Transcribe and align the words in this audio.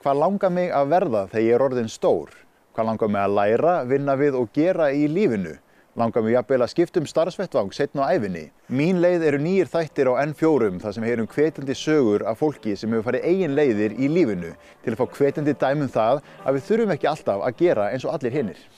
Hvað 0.00 0.16
langar 0.16 0.48
mig 0.48 0.70
að 0.72 0.92
verða 0.94 1.20
þegar 1.28 1.42
ég 1.44 1.54
er 1.58 1.62
orðin 1.66 1.90
stór? 1.92 2.30
Hvað 2.72 2.86
langar 2.88 3.10
mig 3.12 3.20
að 3.20 3.34
læra, 3.36 3.74
vinna 3.84 4.14
við 4.16 4.38
og 4.38 4.48
gera 4.56 4.86
í 4.96 5.02
lífinu? 5.12 5.52
Langar 6.00 6.24
mig 6.24 6.32
jafnvel 6.32 6.62
að 6.64 6.70
skipta 6.72 7.02
um 7.02 7.10
starfsvettvang 7.10 7.74
setna 7.76 8.08
á 8.08 8.16
æfinni? 8.16 8.46
Mín 8.72 9.02
leið 9.04 9.26
eru 9.28 9.42
nýjir 9.44 9.68
þættir 9.68 10.08
á 10.08 10.24
N4 10.24 10.72
þar 10.80 10.96
sem 10.96 11.04
heyrum 11.10 11.28
hvetjandi 11.28 11.76
sögur 11.76 12.24
af 12.24 12.40
fólki 12.40 12.78
sem 12.80 12.96
hefur 12.96 13.10
farið 13.10 13.28
eigin 13.28 13.58
leiðir 13.60 14.00
í 14.00 14.08
lífinu 14.08 14.56
til 14.80 14.96
að 14.96 15.02
fá 15.02 15.20
hvetjandi 15.20 15.58
dæmum 15.60 15.92
það 15.92 16.24
að 16.46 16.56
við 16.56 16.68
þurfum 16.70 16.96
ekki 16.96 17.12
alltaf 17.12 17.44
að 17.44 17.60
gera 17.60 17.92
eins 17.92 18.08
og 18.08 18.16
allir 18.16 18.40
hinnir. 18.40 18.68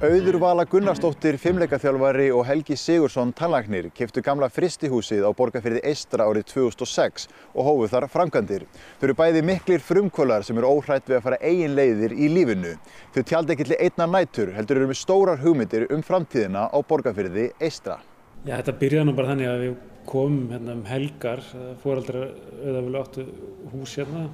Auður 0.00 0.38
Vala 0.40 0.64
Gunnarsdóttir, 0.64 1.36
fimmleikaþjálfari 1.36 2.30
og 2.32 2.46
Helgi 2.48 2.72
Sigursson, 2.80 3.34
tannlagnir, 3.36 3.90
keftu 3.92 4.22
gamla 4.24 4.46
fristihúsið 4.48 5.26
á 5.28 5.30
borgarfyrði 5.36 5.82
Eistra 5.90 6.24
árið 6.24 6.46
2006 6.54 7.26
og 7.52 7.66
hófuð 7.66 7.90
þar 7.92 8.06
framkvæmdir. 8.08 8.62
Þau 8.96 9.04
eru 9.10 9.16
bæði 9.18 9.42
miklir 9.44 9.82
frumkvölar 9.84 10.46
sem 10.46 10.56
eru 10.56 10.70
óhrætt 10.72 11.04
við 11.04 11.18
að 11.18 11.26
fara 11.26 11.38
eigin 11.44 11.74
leiðir 11.76 12.14
í 12.16 12.30
lífinu. 12.32 12.70
Þau 13.12 13.26
tjaldi 13.28 13.52
ekki 13.52 13.66
til 13.68 13.76
einna 13.76 14.06
nætur, 14.08 14.54
heldur 14.56 14.80
eru 14.80 14.88
með 14.88 14.98
stórar 15.02 15.42
hugmyndir 15.42 15.84
um 15.92 16.04
framtíðina 16.06 16.62
á 16.72 16.78
borgarfyrði 16.80 17.50
Eistra. 17.60 17.98
Já, 18.46 18.54
þetta 18.54 18.74
byrjaði 18.80 19.08
nú 19.10 19.14
bara 19.18 19.34
þannig 19.34 19.50
að 19.50 19.64
við 19.66 19.74
komum 20.08 20.46
hérna 20.54 20.78
um 20.78 20.86
helgar, 20.88 21.42
fóraldrar 21.82 22.32
auðvitað 22.62 22.96
áttu 23.02 23.26
hús 23.74 23.98
hérna. 24.00 24.24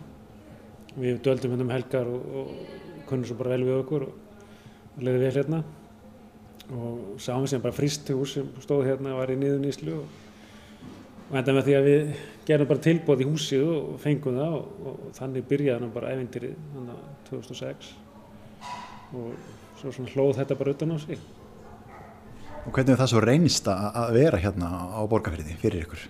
Við 0.95 1.19
döldum 1.27 1.57
hérna 1.57 1.67
um 1.67 1.75
helgar 1.75 2.15
og, 2.15 2.31
og 2.45 3.03
kunnum 3.11 3.27
svo 3.27 3.41
bara 3.43 3.57
vel 3.57 3.67
við 3.67 3.81
okkur. 3.81 4.07
Og 4.07 4.23
leiði 5.01 5.19
vel 5.25 5.35
hérna 5.37 5.63
og 6.73 7.19
sáum 7.23 7.45
við 7.45 7.53
sem 7.53 7.63
bara 7.63 7.77
fristhús 7.77 8.37
sem 8.37 8.49
stóð 8.65 8.89
hérna 8.89 9.15
var 9.19 9.31
í 9.31 9.37
niður 9.39 9.61
nýslu 9.63 9.99
og, 10.01 10.09
og 11.29 11.37
enda 11.39 11.55
með 11.55 11.69
því 11.69 11.77
að 11.79 11.89
við 11.91 12.11
gerum 12.49 12.71
bara 12.71 12.85
tilbóð 12.87 13.23
í 13.23 13.29
húsið 13.29 13.69
og 13.77 14.01
fengum 14.03 14.41
það 14.41 14.57
og, 14.59 14.67
og 14.91 15.15
þannig 15.19 15.47
byrjaði 15.51 15.85
hann 15.85 15.95
bara 15.95 16.13
ævindýrið 16.17 16.59
þannig 16.75 16.97
að 16.97 17.07
2006 17.31 17.93
og 19.17 19.33
svo 19.81 19.93
svona 19.93 20.13
hlóð 20.15 20.39
þetta 20.41 20.59
bara 20.59 20.75
utan 20.75 20.95
á 20.95 20.99
sig. 20.99 21.25
Og 22.67 22.73
hvernig 22.75 22.97
er 22.97 22.99
það 22.99 23.11
svo 23.13 23.23
reynist 23.23 23.69
að 23.71 24.15
vera 24.17 24.41
hérna 24.43 24.71
á 24.91 25.01
borgarfyrði 25.07 25.55
fyrir 25.61 25.85
ykkur? 25.87 26.07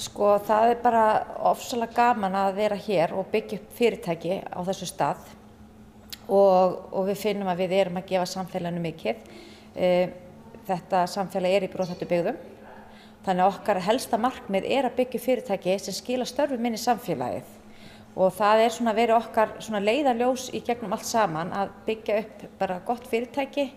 Sko 0.00 0.36
það 0.46 0.70
er 0.70 0.78
bara 0.84 1.04
ofsalega 1.50 1.96
gaman 1.96 2.36
að 2.38 2.54
vera 2.60 2.78
hér 2.78 3.16
og 3.18 3.26
byggja 3.32 3.58
upp 3.58 3.74
fyrirtæki 3.76 4.38
á 4.46 4.60
þessu 4.68 4.86
stað 4.88 5.26
og, 6.30 6.76
og 6.94 7.08
við 7.10 7.22
finnum 7.24 7.50
að 7.50 7.64
við 7.64 7.76
erum 7.80 7.98
að 8.00 8.10
gefa 8.12 8.28
samfélaginu 8.30 8.82
mikið. 8.84 9.24
E, 9.74 9.88
þetta 10.68 11.04
samfélag 11.10 11.56
er 11.56 11.66
í 11.66 11.70
bróðhættu 11.72 12.08
byggðum. 12.10 12.38
Þannig 13.26 13.44
að 13.44 13.54
okkar 13.54 13.82
helsta 13.84 14.20
markmið 14.20 14.68
er 14.70 14.88
að 14.88 14.96
byggja 15.00 15.22
fyrirtæki 15.24 15.76
sem 15.82 15.96
skila 15.96 16.28
störfum 16.28 16.68
inn 16.68 16.78
í 16.78 16.80
samfélagið. 16.80 17.56
Og 18.16 18.32
það 18.34 18.64
er 18.64 18.74
svona 18.74 18.94
verið 18.96 19.18
okkar 19.18 19.52
svona 19.62 19.82
leiðarljós 19.84 20.48
í 20.56 20.62
gegnum 20.66 20.94
allt 20.96 21.06
saman 21.06 21.52
að 21.54 21.74
byggja 21.86 22.18
upp 22.22 22.46
bara 22.58 22.80
gott 22.86 23.06
fyrirtæki 23.10 23.68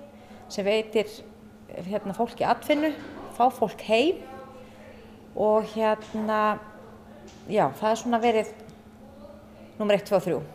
sem 0.54 0.66
veitir 0.66 1.09
hérna, 1.74 2.14
fólki 2.14 2.46
atvinnu, 2.46 2.94
fá 3.38 3.48
fólk 3.54 3.81
heim 3.88 4.22
og 5.36 5.66
hérna, 5.74 6.59
já, 7.50 7.66
það 7.80 7.90
er 7.90 8.02
svona 8.04 8.20
verið 8.22 8.52
nummer 9.80 9.98
1, 9.98 10.06
2 10.09 10.20
og 10.20 10.28
3. 10.28 10.53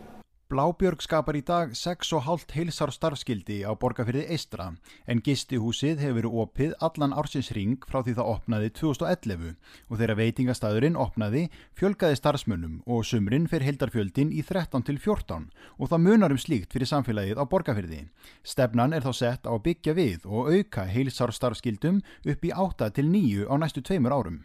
Blábjörg 0.49 1.03
skapar 1.05 1.37
í 1.37 1.43
dag 1.45 1.75
6,5 1.77 2.55
heilsár 2.55 2.89
starfskildi 2.89 3.59
á 3.69 3.69
borgarfyrði 3.77 4.23
Eistra 4.33 4.71
en 5.05 5.19
gistihúsið 5.21 5.99
hefur 6.01 6.15
verið 6.17 6.37
opið 6.43 6.71
allan 6.87 7.13
ársins 7.13 7.51
ring 7.53 7.85
frá 7.85 7.99
því 8.01 8.15
það 8.17 8.31
opnaði 8.31 8.71
2011 8.79 9.51
og 9.53 9.99
þegar 10.01 10.17
veitingastæðurinn 10.17 10.97
opnaði 10.97 11.43
fjölgaði 11.77 12.17
starfsmönnum 12.17 12.79
og 12.89 13.05
sumrin 13.05 13.45
fyrir 13.51 13.67
heldarfjöldin 13.69 14.33
í 14.33 14.41
13 14.41 14.87
til 14.89 14.97
14 14.97 15.45
og 15.77 15.91
það 15.91 16.05
munar 16.07 16.33
um 16.33 16.41
slíkt 16.41 16.73
fyrir 16.73 16.89
samfélagið 16.95 17.37
á 17.37 17.45
borgarfyrði. 17.45 18.07
Stefnan 18.41 18.97
er 18.97 19.05
þá 19.05 19.13
sett 19.19 19.45
á 19.45 19.53
byggja 19.53 19.93
við 19.93 20.25
og 20.25 20.49
auka 20.49 20.89
heilsár 20.89 21.29
starfskildum 21.29 22.01
upp 22.25 22.41
í 22.41 22.55
8 22.57 22.89
til 22.97 23.05
9 23.05 23.45
á 23.45 23.53
næstu 23.53 23.85
tveimur 23.85 24.17
árum. 24.17 24.41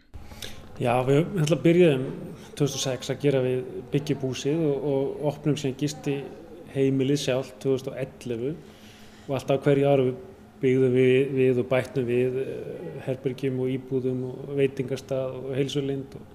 Já, 0.75 0.91
við 1.07 1.21
ætlum 1.39 1.55
að 1.55 1.61
byrjaðum 1.63 2.07
2006 2.59 3.11
að 3.13 3.21
gera 3.21 3.39
við 3.45 3.59
byggjubúsið 3.93 4.63
og, 4.67 4.87
og 4.91 5.21
opnum 5.31 5.55
sem 5.59 5.75
gisti 5.79 6.17
heimilið 6.73 7.21
sjálf 7.21 7.53
2011 7.63 8.49
og 9.29 9.37
alltaf 9.37 9.61
hverju 9.63 9.87
áru 9.87 10.09
byggðum 10.59 10.97
við, 10.97 11.15
við 11.37 11.61
og 11.63 11.69
bættum 11.71 12.07
við 12.09 12.39
eh, 12.43 12.99
herbergjum 13.07 13.63
og 13.63 13.71
íbúðum 13.71 14.21
og 14.27 14.53
veitingarstað 14.59 15.39
og 15.39 15.49
heilsulind 15.55 16.19
og, 16.19 16.29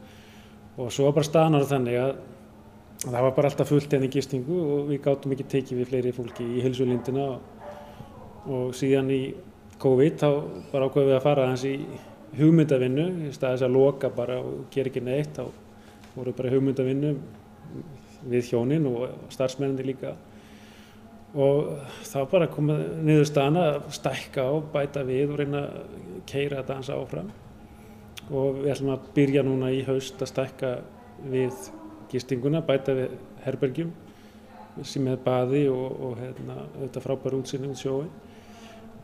og 0.79 0.93
svo 0.95 1.11
var 1.11 1.19
bara 1.19 1.29
staðnar 1.29 1.69
þannig 1.69 2.01
að 2.01 2.13
það 3.05 3.21
var 3.27 3.37
bara 3.37 3.53
alltaf 3.53 3.73
fullt 3.75 3.97
enn 3.97 4.09
í 4.09 4.13
gistingu 4.13 4.61
og 4.61 4.89
við 4.89 5.03
gáttum 5.05 5.37
ekki 5.37 5.51
tekið 5.53 5.83
við 5.83 5.93
fleiri 5.93 6.15
fólki 6.17 6.49
í 6.49 6.65
heilsulindina 6.65 7.29
og, 7.35 7.69
og 8.49 8.73
síðan 8.77 9.13
í 9.13 9.23
COVID 9.81 10.17
þá 10.21 10.31
bara 10.73 10.89
ákveðum 10.89 11.13
við 11.13 11.19
að 11.19 11.27
fara 11.29 11.51
hans 11.53 11.69
í 11.69 11.77
hugmyndavinnu 12.39 13.07
í 13.27 13.35
staðis 13.35 13.65
að 13.67 13.75
loka 13.75 14.11
bara 14.15 14.39
og 14.43 14.67
gera 14.73 14.91
ekki 14.91 15.03
neitt 15.03 15.39
þá 15.39 15.47
voru 16.15 16.35
bara 16.37 16.53
hugmyndavinnu 16.53 17.15
við 18.31 18.51
hjónin 18.53 18.87
og 18.91 19.33
starfsmenninni 19.33 19.87
líka. 19.87 20.15
Og 21.31 21.77
þá 22.07 22.19
bara 22.31 22.51
komið 22.51 22.81
niður 23.07 23.29
stana 23.29 23.67
að 23.75 23.91
stækka 23.95 24.45
á, 24.51 24.53
bæta 24.73 25.05
við 25.07 25.31
og 25.31 25.39
reyna 25.41 25.63
að 25.69 26.23
keira 26.27 26.61
þetta 26.61 26.79
hans 26.79 26.91
áfram. 26.95 27.31
Og 28.31 28.63
við 28.63 28.73
ætlum 28.75 28.95
að 28.95 29.11
byrja 29.15 29.45
núna 29.47 29.71
í 29.75 29.85
haust 29.87 30.23
að 30.23 30.33
stækka 30.33 30.73
við 31.31 31.71
gistinguna, 32.11 32.65
bæta 32.67 32.97
við 32.99 33.15
herbergjum 33.45 33.93
sem 34.87 35.07
er 35.11 35.23
baði 35.23 35.65
og, 35.71 35.87
og 36.07 36.19
hérna, 36.21 36.65
auðvitað 36.79 37.07
frábær 37.07 37.37
útsinni 37.41 37.71
út 37.71 37.81
sjóin 37.81 38.11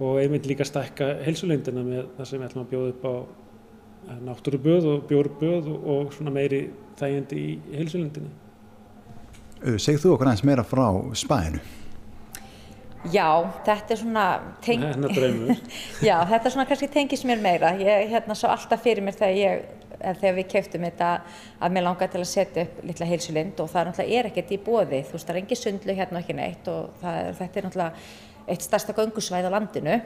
og 0.01 0.21
einmitt 0.21 0.47
líka 0.49 0.67
stækka 0.69 1.12
heilsulendina 1.25 1.84
með 1.87 2.11
það 2.19 2.31
sem 2.31 2.41
við 2.41 2.49
ætlum 2.51 2.67
að 2.67 2.73
bjóða 2.73 2.93
upp 2.93 3.07
á 3.07 3.15
eh, 3.17 4.19
náttúruböð 4.29 4.91
og 4.93 5.07
bjórböð 5.11 5.71
og 5.77 6.12
svona 6.17 6.34
meiri 6.34 6.67
þægjandi 7.01 7.41
í 7.41 7.57
heilsulendinu. 7.79 8.34
Segð 9.81 10.05
þú 10.05 10.15
okkur 10.15 10.29
aðeins 10.29 10.45
meira 10.47 10.65
frá 10.67 10.87
spæðinu? 11.17 11.62
Já, 13.12 13.29
þetta 13.67 13.95
er 13.95 14.01
svona 14.01 14.27
teng... 14.65 14.84
Já, 16.09 16.17
þetta 16.27 16.41
er 16.43 16.53
svona 16.53 16.67
kannski 16.69 16.89
tengis 16.93 17.25
mér 17.28 17.43
meira. 17.43 17.73
Ég 17.78 18.11
hérna 18.13 18.37
svo 18.37 18.51
alltaf 18.51 18.83
fyrir 18.83 19.05
mér 19.07 19.17
þegar, 19.17 19.37
ég, 19.39 19.91
þegar 20.21 20.37
við 20.41 20.49
keftum 20.53 20.87
þetta 20.89 21.11
að 21.61 21.77
mér 21.77 21.87
langar 21.87 22.11
til 22.13 22.23
að 22.23 22.31
setja 22.31 22.67
upp 22.67 22.81
litla 22.89 23.09
heilsulind 23.11 23.63
og 23.63 23.71
það 23.73 23.91
náttúrulega 23.91 24.21
er 24.21 24.31
ekkert 24.31 24.55
í 24.57 24.61
bóði. 24.67 25.03
Þú 25.07 25.19
veist, 25.19 25.28
það 25.28 25.34
er 25.34 25.43
engi 25.43 25.61
sundlu 25.61 25.99
hérna 26.01 26.19
og 26.19 26.25
ekki 26.25 26.39
neitt 26.41 26.73
og 26.73 27.07
er, 27.13 27.31
þetta 27.39 27.61
er 27.61 27.69
náttúrulega 27.69 28.34
eitt 28.47 28.65
stærsta 28.65 28.95
göngusvæð 28.97 29.49
á 29.49 29.55
landinu. 29.55 29.99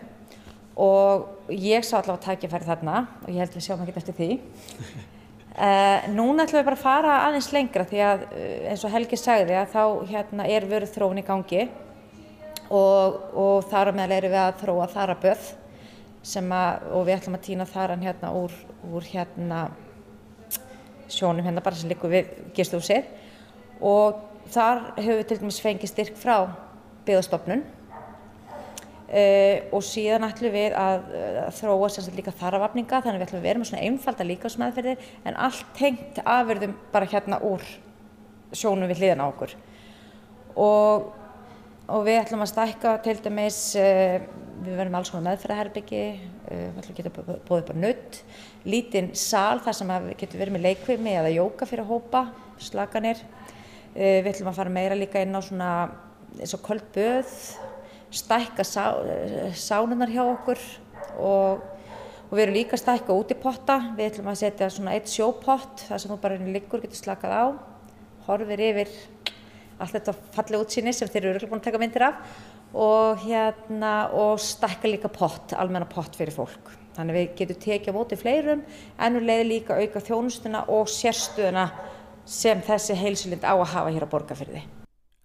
Og 0.80 1.50
ég 1.52 1.84
sá 1.84 1.98
allavega 1.98 2.30
tækifæri 2.30 2.68
þarna 2.68 3.04
og 3.24 3.28
ég 3.28 3.42
held 3.42 3.54
við 3.56 3.66
sjáum 3.66 3.84
ekki 3.84 4.00
eftir 4.00 4.16
því. 4.16 4.30
Uh, 5.50 6.08
núna 6.18 6.46
ætlum 6.46 6.60
við 6.60 6.68
bara 6.70 6.78
að 6.78 6.84
fara 6.84 7.20
aðeins 7.26 7.50
lengra 7.52 7.84
því 7.90 8.02
að 8.06 8.26
uh, 8.30 8.50
eins 8.72 8.84
og 8.86 8.94
Helgi 8.94 9.18
sagði 9.20 9.58
að 9.60 9.72
þá 9.74 9.82
hérna, 10.12 10.46
er 10.48 10.68
vöruð 10.70 10.94
þróun 10.94 11.20
í 11.20 11.26
gangi 11.26 11.66
og, 12.70 13.18
og 13.34 13.66
þar 13.70 13.90
á 13.90 13.96
meðal 13.98 14.16
erum 14.16 14.34
við 14.34 14.42
að 14.44 14.60
þróa 14.62 14.88
þaraböð 14.94 15.48
og 16.20 17.06
við 17.06 17.14
ætlum 17.16 17.36
að 17.38 17.44
týna 17.46 17.66
þaran 17.66 18.02
hérna 18.04 18.32
úr, 18.36 18.52
úr 18.92 19.06
hérna 19.08 19.60
sjónum 21.10 21.44
hérna 21.44 21.62
bara 21.64 21.76
sem 21.76 21.88
likur 21.90 22.12
við 22.12 22.28
gistúsið 22.54 23.08
og 23.80 24.20
þar 24.52 24.82
hefur 24.98 25.20
við 25.20 25.28
til 25.30 25.38
dæmis 25.40 25.60
fengið 25.64 25.92
styrk 25.92 26.18
frá 26.20 26.36
byggðastofnun 27.06 27.64
Uh, 29.10 29.64
og 29.74 29.80
síðan 29.82 30.22
ætlum 30.22 30.52
við 30.54 30.74
að, 30.78 31.08
að 31.42 31.54
þróa 31.56 31.86
sérstaklega 31.90 32.20
líka 32.20 32.32
þarafafninga 32.38 32.98
þannig 33.02 33.18
við 33.18 33.24
ætlum 33.24 33.40
að 33.40 33.46
vera 33.48 33.58
með 33.58 33.66
svona 33.66 33.86
einfalda 33.88 34.26
líkásmeðferðir 34.28 35.06
en 35.26 35.38
allt 35.46 35.72
tengt 35.74 36.20
afverðum 36.22 36.76
bara 36.92 37.08
hérna 37.10 37.40
úr 37.42 37.64
sjónum 38.54 38.86
við 38.86 39.00
hliðan 39.00 39.24
á 39.26 39.26
okkur. 39.26 39.54
Og, 40.62 41.08
og 41.90 42.04
við 42.06 42.20
ætlum 42.20 42.44
að 42.44 42.50
stækka 42.52 42.92
til 43.02 43.14
dæmis 43.24 43.58
uh, 43.82 44.20
við 44.60 44.78
verðum 44.78 44.98
alls 45.00 45.10
konar 45.10 45.26
meðferðarherbyggi 45.32 46.04
uh, 46.12 46.52
við 46.52 46.78
ætlum 46.84 46.94
að 46.94 47.00
geta 47.00 47.34
upp 47.56 47.72
á 47.74 47.74
nutt 47.82 48.20
lítinn 48.62 49.10
sal 49.18 49.58
þar 49.64 49.78
sem 49.80 49.90
við 50.06 50.14
getum 50.22 50.44
verið 50.44 50.54
með 50.54 50.66
leikvimi 50.68 51.16
eða 51.16 51.34
jóka 51.34 51.66
fyrir 51.66 51.82
að 51.82 51.96
hópa 51.96 52.22
slaganir 52.62 53.26
við 53.90 54.30
ætlum 54.36 54.52
að 54.52 54.62
fara 54.62 54.70
meira 54.78 54.94
líka 54.94 55.24
inn 55.24 55.34
á 55.34 55.42
svona 55.42 55.72
eins 56.38 56.54
og 56.54 56.62
köld 56.62 56.86
böð 56.94 57.34
stækka 58.10 58.66
sá, 58.66 58.84
sánunar 59.54 60.10
hjá 60.10 60.22
okkur 60.24 60.60
og, 61.18 61.62
og 62.28 62.32
við 62.34 62.44
erum 62.44 62.56
líka 62.58 62.76
að 62.76 62.82
stækka 62.84 63.16
út 63.16 63.34
í 63.34 63.38
potta. 63.38 63.78
Við 63.96 64.10
ætlum 64.10 64.30
að 64.32 64.40
setja 64.42 64.70
svona 64.72 64.94
eitt 64.96 65.10
sjópott 65.10 65.86
þar 65.88 66.02
sem 66.02 66.12
þú 66.12 66.20
bara 66.22 66.40
liggur 66.40 66.82
getur 66.82 67.00
slakað 67.00 67.36
á, 67.36 67.44
horfir 68.26 68.64
yfir 68.70 68.94
allt 69.80 69.96
þetta 69.96 70.16
fallið 70.36 70.64
útsýni 70.64 70.94
sem 70.94 71.08
þeir 71.08 71.30
eru 71.32 71.48
búin 71.48 71.62
að 71.62 71.68
taka 71.70 71.80
myndir 71.80 72.06
af 72.10 72.24
og 72.70 73.22
hérna 73.24 73.94
og 74.14 74.38
stakka 74.42 74.90
líka 74.90 75.10
pott, 75.10 75.54
almenna 75.58 75.88
pott 75.90 76.14
fyrir 76.18 76.34
fólk. 76.34 76.76
Þannig 76.94 77.16
við 77.16 77.30
getum 77.38 77.62
tekið 77.64 77.94
á 77.94 77.96
móti 77.96 78.18
fleirum 78.18 78.64
ennur 79.00 79.26
leiði 79.26 79.46
líka 79.48 79.78
auka 79.78 80.02
þjónustuna 80.04 80.66
og 80.74 80.90
sérstuðuna 80.90 81.68
sem 82.26 82.60
þessi 82.66 82.98
heilsulind 82.98 83.46
á 83.46 83.54
að 83.54 83.72
hafa 83.72 83.94
hér 83.94 84.06
á 84.06 84.12
borgarfyrði. 84.12 84.79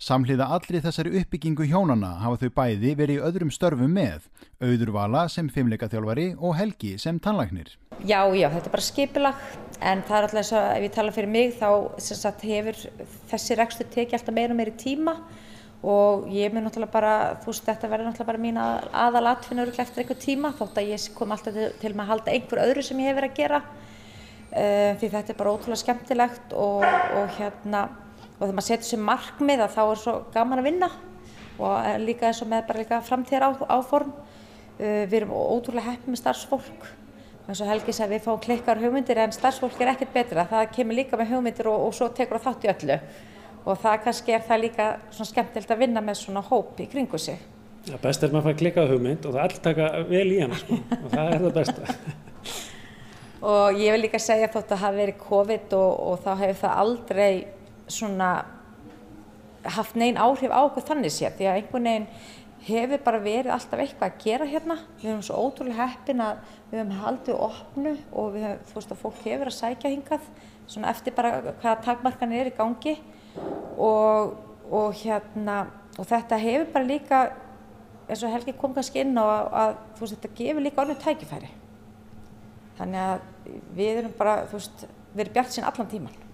Samhliða 0.06 0.46
allri 0.54 0.78
þessari 0.84 1.16
uppbyggingu 1.18 1.66
hjónana 1.66 2.12
hafa 2.22 2.38
þau 2.44 2.52
bæði 2.60 2.92
verið 3.00 3.16
í 3.16 3.24
öðrum 3.26 3.50
störfum 3.54 3.96
með, 3.96 4.28
auður 4.62 4.92
vala 4.94 5.24
sem 5.34 5.48
fimmleikaþjálfari 5.50 6.28
og 6.38 6.54
helgi 6.60 6.92
sem 7.02 7.18
tannlagnir. 7.18 7.72
Já, 8.06 8.20
já, 8.38 8.46
þetta 8.54 8.70
er 8.70 8.76
bara 8.76 8.86
skipilag 8.86 9.40
en 9.80 10.04
það 10.06 10.18
er 10.20 10.28
alltaf 10.28 10.38
þess 10.38 10.56
að 10.60 10.68
ef 10.76 10.86
ég 10.86 10.94
tala 11.00 11.16
fyrir 11.16 11.34
mig 11.34 11.58
þá 11.58 11.70
sagt, 11.98 12.46
hefur 12.46 12.84
þessi 13.32 13.58
rekstur 13.58 13.90
tekið 13.98 14.20
alltaf 14.20 14.38
meira 14.38 14.54
og 14.54 14.62
meiri 14.62 14.76
tíma 14.86 15.18
og 15.82 16.30
ég 16.34 16.54
mun 16.54 16.68
náttúrulega 16.68 16.94
bara, 16.94 17.18
þú 17.42 17.50
veist, 17.56 17.66
þetta 17.66 17.90
verður 17.90 18.12
náttúrulega 18.12 18.30
bara 18.30 18.46
mín 18.46 18.62
að, 18.62 18.88
aðal 19.08 19.26
atfinnur 19.34 19.74
eftir 19.74 20.06
einhver 20.06 20.22
tíma 20.22 20.54
þótt 20.62 20.82
að 20.84 20.94
ég 20.94 21.12
kom 21.18 21.34
alltaf 21.34 21.58
til, 21.58 21.68
til 21.82 21.96
að 21.96 22.08
halda 22.14 22.38
einhver 22.38 22.66
öðru 22.70 22.86
sem 22.86 23.02
ég 23.02 23.10
hef 23.10 23.22
verið 23.24 23.34
að 23.34 23.42
gera 23.42 23.66
uh, 23.66 24.90
því 25.02 25.14
þetta 25.18 25.34
er 25.34 25.42
bara 25.42 25.58
ótrúlega 25.58 25.82
skemmtilegt 25.82 26.58
og, 26.58 26.86
og 26.86 27.40
hérna 27.40 27.88
og 28.36 28.44
þegar 28.44 28.56
maður 28.58 28.68
setur 28.68 28.90
sér 28.90 29.04
markmið 29.08 29.64
að 29.64 29.76
þá 29.76 29.82
er 29.86 30.02
svo 30.02 30.16
gaman 30.34 30.62
að 30.62 30.68
vinna 30.70 30.90
og 31.56 32.02
líka 32.04 32.28
eins 32.30 32.42
og 32.44 32.50
með 32.52 32.66
bara 32.68 32.82
líka 32.82 33.02
framtíðar 33.06 33.48
á, 33.48 33.52
áform. 33.78 34.12
Uh, 34.76 35.06
við 35.08 35.22
erum 35.22 35.32
ótrúlega 35.32 35.94
heppið 35.94 36.12
með 36.12 36.20
starfsfólk. 36.20 36.88
Eins 37.46 37.62
og 37.64 37.70
Helgi 37.70 37.94
sagði 37.96 38.18
við 38.18 38.26
fáum 38.26 38.42
klikkar 38.44 38.82
hugmyndir 38.82 39.22
en 39.24 39.32
starfsfólk 39.32 39.80
er 39.80 39.94
ekkert 39.94 40.12
betra. 40.16 40.44
Það 40.50 40.66
kemur 40.76 40.98
líka 40.98 41.20
með 41.20 41.32
hugmyndir 41.32 41.70
og, 41.72 41.88
og 41.88 41.96
svo 41.96 42.10
tekur 42.12 42.42
það 42.42 42.48
þátt 42.50 42.66
í 42.66 42.72
öllu. 42.74 43.00
Og 43.66 43.80
það 43.82 44.00
kannski 44.04 44.36
er 44.36 44.44
það 44.46 44.64
líka 44.66 44.88
svona 45.14 45.32
skemmtilt 45.32 45.72
að 45.72 45.84
vinna 45.86 46.04
með 46.04 46.20
svona 46.26 46.44
hóp 46.44 46.82
í 46.84 46.90
kringu 46.92 47.22
sig. 47.22 47.40
Já, 47.86 47.96
best 48.02 48.24
er 48.26 48.34
maður 48.34 48.42
að 48.42 48.50
fara 48.50 48.60
klikkað 48.64 48.92
hugmynd 48.96 49.26
og 49.30 49.36
það 49.38 49.44
allt 49.46 49.60
taka 49.64 49.90
vel 50.10 50.28
í 50.28 50.40
hana 50.42 50.58
sko. 50.60 50.82
og 50.98 51.10
það 51.14 51.34
er 51.38 51.44
það 51.46 51.60
besta. 51.62 51.96
Og 53.46 53.78
ég 53.78 53.94
vil 53.94 54.02
líka 54.02 54.18
segja 54.18 54.48
þótt 54.50 54.72
að 54.72 54.72
það 54.72 54.80
hafi 54.82 54.98
verið 54.98 55.18
COVID 55.22 55.74
og, 55.78 55.92
og 56.10 56.22
þá 56.24 56.30
hefur 56.40 56.56
það 56.64 56.80
aldrei 56.82 57.34
svona 57.88 58.32
haft 59.66 59.96
negin 59.98 60.20
áhrif 60.22 60.54
á 60.54 60.62
okkur 60.66 60.86
þannig 60.86 61.14
sér 61.14 61.34
því 61.38 61.48
að 61.50 61.60
einhvern 61.60 61.88
veginn 61.90 62.08
hefur 62.66 63.02
bara 63.06 63.22
verið 63.22 63.54
alltaf 63.54 63.82
eitthvað 63.82 64.12
að 64.12 64.24
gera 64.24 64.48
hérna. 64.50 64.78
Við 64.98 65.10
höfum 65.12 65.24
svo 65.26 65.42
ótrúlega 65.46 65.86
heppin 65.92 66.24
að 66.24 66.42
við 66.72 66.80
höfum 66.80 66.94
haldið 67.04 67.42
opnu 67.48 67.94
og 68.12 68.32
við 68.34 68.46
höfum, 68.48 68.64
þú 68.70 68.78
veist 68.80 68.94
að 68.94 69.02
fólk 69.04 69.22
hefur 69.26 69.52
að 69.52 69.58
sækja 69.60 69.94
hingað 69.94 70.30
svona 70.66 70.92
eftir 70.94 71.16
bara 71.18 71.34
hvaða 71.46 71.76
takmarkanir 71.86 72.46
er 72.46 72.52
í 72.52 72.56
gangi. 72.58 72.96
Og, 73.78 74.36
og 74.72 74.98
hérna 75.02 75.60
og 76.00 76.10
þetta 76.10 76.42
hefur 76.42 76.72
bara 76.74 76.90
líka 76.90 77.22
eins 78.06 78.22
og 78.26 78.34
Helgi 78.34 78.54
kom 78.58 78.74
kannski 78.74 79.02
inn 79.02 79.18
á 79.18 79.26
að, 79.26 79.46
að 79.62 79.78
þú 79.96 80.06
veist 80.06 80.18
þetta 80.18 80.36
gefur 80.42 80.66
líka 80.66 80.84
orðinu 80.84 81.06
tækifæri. 81.06 81.54
Þannig 82.76 83.02
að 83.06 83.58
við 83.78 84.02
erum 84.02 84.14
bara, 84.18 84.40
þú 84.50 84.60
veist, 84.60 84.86
við 85.14 85.26
erum 85.26 85.36
bjart 85.38 85.54
sín 85.54 85.68
allan 85.70 85.90
tíman 85.90 86.25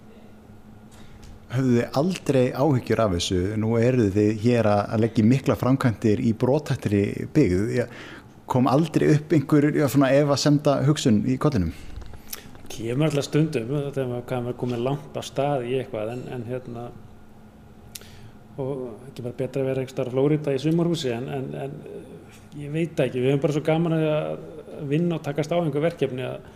höfðu 1.52 1.76
þið 1.76 2.00
aldrei 2.00 2.42
áhyggjur 2.52 3.02
af 3.04 3.14
þessu. 3.16 3.38
Nú 3.60 3.76
eru 3.80 4.08
þið 4.14 4.32
hér 4.42 4.68
að 4.72 5.04
leggja 5.04 5.28
mikla 5.28 5.56
framkvæmdir 5.60 6.22
í 6.22 6.32
brótættri 6.38 7.04
byggð. 7.34 7.86
Kom 8.52 8.68
aldrei 8.68 9.12
upp 9.14 9.32
einhver 9.32 9.70
ef 9.76 9.96
að 10.00 10.40
senda 10.40 10.80
hugsun 10.86 11.22
í 11.28 11.38
kollinum? 11.40 11.72
Kemur 12.72 13.10
alltaf 13.10 13.28
stundum 13.28 13.72
þegar 13.92 14.10
maður 14.12 14.58
komið 14.60 14.84
langt 14.86 15.16
á 15.16 15.22
stað 15.24 15.66
í 15.68 15.76
eitthvað 15.80 16.14
en, 16.14 16.22
en 16.32 16.46
hérna 16.48 16.88
og 18.60 19.08
ekki 19.08 19.24
bara 19.24 19.36
betra 19.36 19.62
að 19.62 19.68
vera 19.70 19.82
einhver 19.82 19.94
starf 19.94 20.12
flórita 20.12 20.52
í 20.52 20.60
sumarhúsi 20.60 21.12
en, 21.14 21.28
en, 21.32 21.46
en 21.56 21.76
ég 22.60 22.72
veit 22.72 23.00
ekki, 23.00 23.20
við 23.20 23.32
hefum 23.32 23.44
bara 23.44 23.56
svo 23.56 23.64
gaman 23.64 23.96
að 23.96 24.88
vinna 24.90 25.16
og 25.16 25.24
takast 25.24 25.52
á 25.52 25.56
einhver 25.56 25.84
verkefni 25.86 26.26
að 26.26 26.50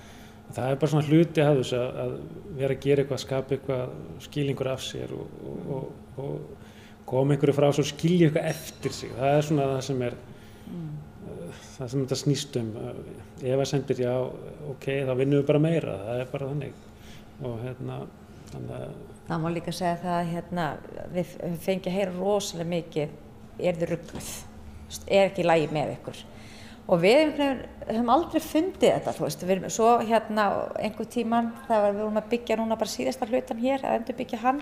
það 0.57 0.71
er 0.71 0.79
bara 0.81 0.93
svona 0.93 1.09
hluti 1.11 1.43
að 1.43 1.59
þessu 1.61 1.81
að 1.81 2.13
vera 2.57 2.77
að 2.77 2.85
gera 2.85 3.03
eitthvað, 3.03 3.23
skapa 3.23 3.57
eitthvað 3.57 3.97
skilningur 4.27 4.71
af 4.73 4.85
sér 4.85 5.13
og, 5.17 5.35
og, 5.77 5.91
og 6.23 7.03
koma 7.09 7.37
einhverju 7.37 7.57
frá 7.57 7.69
og 7.69 7.89
skilja 7.91 8.31
eitthvað 8.31 8.49
eftir 8.53 8.97
sig. 8.97 9.13
Það 9.19 9.35
er 9.35 9.49
svona 9.49 9.67
það 9.75 9.83
sem 9.89 10.07
er 10.07 10.17
mm. 10.71 10.87
það 11.75 11.91
sem 11.93 12.05
þetta 12.05 12.21
snýst 12.23 12.61
um. 12.63 12.71
Ef 13.43 13.59
að 13.59 13.69
sendir 13.73 14.01
já, 14.07 14.15
ok, 14.73 14.89
þá 15.09 15.13
vinnum 15.21 15.43
við 15.43 15.51
bara 15.51 15.65
meira. 15.67 15.99
Það 16.07 16.23
er 16.23 16.33
bara 16.33 16.49
þannig. 16.53 16.81
Og 17.45 17.61
hérna 17.67 18.01
þannig 18.53 18.81
að 18.81 18.97
Það 19.27 19.41
má 19.43 19.49
líka 19.51 19.73
segja 19.75 19.97
það 19.99 20.17
að 20.17 20.29
hérna, 20.31 20.65
við 21.11 21.31
fengjum 21.65 21.91
að 21.91 21.97
heyra 21.97 22.13
rosalega 22.15 22.71
mikið 22.71 23.15
er 23.59 23.79
þið 23.81 23.89
ruggluð, 23.91 24.29
er 25.09 25.25
ekki 25.25 25.47
lægi 25.47 25.71
með 25.75 25.95
ykkur 25.97 26.21
og 26.87 27.01
við 27.03 27.41
höfum 27.41 28.11
aldrei 28.15 28.43
fundið 28.43 28.93
þetta 28.93 29.15
þú 29.17 29.25
veist, 29.25 29.43
við 29.43 29.55
erum 29.57 29.73
svo 29.75 29.89
hérna 30.07 30.45
einhver 30.79 31.09
tíman 31.11 31.51
þegar 31.67 31.89
við 31.89 32.05
vorum 32.05 32.21
að 32.21 32.29
byggja 32.35 32.59
núna 32.61 32.79
bara 32.79 32.93
síðasta 32.93 33.27
hlutan 33.31 33.63
hér, 33.63 33.83
að 33.83 33.99
endur 34.01 34.19
byggja 34.21 34.43
hann 34.45 34.61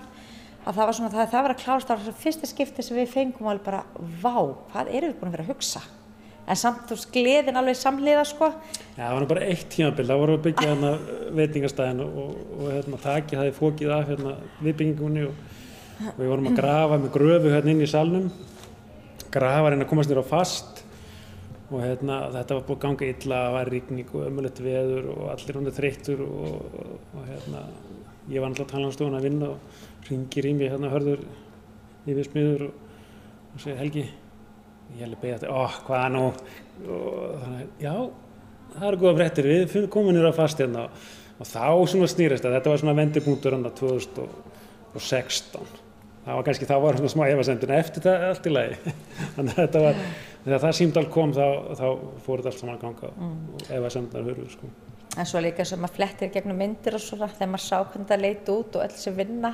að 0.65 0.79
það 0.79 0.87
var 0.87 0.97
svona, 0.97 1.11
það, 1.13 1.27
það 1.33 1.45
var 1.45 1.53
að 1.53 1.61
klárast 1.61 1.91
það 1.91 1.99
var 1.99 2.07
svona 2.07 2.23
fyrsta 2.23 2.49
skipti 2.49 2.85
sem 2.85 2.97
við 2.97 3.11
fengum 3.13 3.51
alveg 3.51 3.67
bara 3.67 3.83
vá, 4.23 4.33
hvað 4.71 4.89
erum 4.89 5.11
við 5.11 5.19
búin 5.19 5.29
að 5.29 5.37
vera 5.37 5.45
að 5.45 5.53
hugsa? 5.53 5.83
En 6.45 6.57
samt, 6.61 6.83
þú 6.85 6.97
veist, 6.97 7.07
gleðin 7.13 7.57
alveg 7.57 7.77
samliða 7.79 8.23
sko. 8.29 8.51
Já, 8.93 8.99
það 8.99 9.15
var 9.15 9.23
bara 9.31 9.45
eitt 9.49 9.63
tímabild 9.73 10.09
þá 10.11 10.19
vorum 10.21 10.35
við 10.35 10.41
að 10.41 10.43
byggja 10.45 10.67
hérna 10.71 10.91
veitingastæðin 11.39 12.03
og, 12.05 12.19
og, 12.57 12.67
hérna 12.69 12.99
takið 13.01 13.41
það 13.41 13.49
í 13.49 13.55
fókið 13.55 13.93
af 13.95 14.11
hérna 14.11 14.33
viðbyggingunni 14.59 15.23
og, 15.25 15.39
og 16.11 16.19
við 16.19 16.29
vorum 16.33 16.49
að 16.51 16.59
grafa 16.61 16.99
með 17.01 17.15
gröfu 17.17 17.53
hérna 17.55 17.73
inn 17.73 17.81
í 17.81 17.89
salnum. 17.89 18.29
Grafa 19.33 19.73
að 19.73 19.87
komast 19.89 20.13
nýra 20.13 20.21
á 20.21 20.33
fast 20.35 20.74
og 21.71 21.79
hérna, 21.81 22.17
þetta 22.35 22.57
var 22.57 22.65
búið 22.67 22.75
að 22.75 22.83
ganga 22.83 23.07
illa 23.09 23.39
það 23.41 23.55
var 23.55 23.71
ríkning 23.73 24.11
og 24.13 24.25
ömulegt 24.27 24.59
veður 24.61 25.07
og 25.15 25.23
allir 25.31 25.59
hundar 25.59 25.77
þreyttur 25.79 26.19
og, 26.25 26.75
og, 27.15 27.23
hérna, 27.29 27.63
ég 28.29 28.43
var 28.43 28.51
náttúrulega 28.51 28.73
talanstofun 28.73 29.17
að 29.17 29.25
vinna 29.29 29.47
og 29.53 29.57
ringir 30.09 30.49
í 30.49 30.53
mig 30.57 30.73
hérna 30.73 30.93
hörður 30.93 31.23
yfir 32.05 32.29
smiður 32.29 32.67
og, 32.67 32.73
og 33.55 33.63
segir 33.63 33.81
Helgi 33.81 34.05
ég 34.05 35.01
held 35.01 35.17
að 35.17 35.23
beigja 35.23 35.39
þetta, 35.39 35.55
óh 35.55 35.79
hvaða 35.87 36.13
nú? 36.13 36.25
Og 36.85 37.41
þannig, 37.41 37.73
já 37.81 37.95
það 38.75 38.87
eru 38.89 39.01
góða 39.01 39.17
brettir, 39.19 39.49
við 39.71 39.87
komum 39.93 40.15
nýra 40.15 40.33
fast 40.35 40.61
hérna. 40.61 40.83
Og 41.35 41.45
þá 41.49 41.65
svona 41.91 42.09
snýrist 42.11 42.45
að 42.47 42.55
þetta 42.59 42.71
var 42.71 42.79
svona 42.83 42.99
vendipunktur 42.99 43.57
hann 43.57 43.67
að 43.67 43.77
2016 43.81 45.84
það 46.25 46.39
var 46.39 46.47
kannski, 46.47 46.67
þá 46.69 46.75
var 46.83 46.97
svona 46.99 47.11
smá 47.13 47.23
efasendur 47.27 47.71
en 47.71 47.81
eftir 47.83 48.05
þetta 48.05 48.31
allt 48.31 48.49
í 48.49 48.53
lagi 48.53 48.95
þannig 49.35 49.53
að 49.53 49.61
þetta 49.61 49.83
var 49.85 50.01
þegar 50.45 50.63
það 50.65 50.75
símdal 50.79 51.05
kom 51.13 51.35
þá, 51.35 51.45
þá 51.77 51.85
fór 52.25 52.41
þetta 52.41 52.51
allt 52.51 52.63
saman 52.63 52.75
að 52.75 52.83
ganga 52.85 53.11
mm. 53.13 53.37
og 53.53 53.69
efasendunar 53.77 54.27
hörðu 54.29 54.49
sko. 54.53 54.71
En 55.15 55.29
svo 55.29 55.41
líka 55.43 55.65
sem 55.67 55.79
maður 55.79 55.99
flettir 55.99 56.33
gegnum 56.33 56.59
myndir 56.59 56.97
og 56.97 57.03
svona 57.03 57.29
þegar 57.31 57.51
maður 57.53 57.65
sá 57.65 57.77
hvernig 57.77 58.09
það 58.09 58.23
leiti 58.25 58.55
út 58.55 58.75
og 58.75 58.85
allir 58.85 59.03
sem 59.03 59.15
vinna 59.15 59.53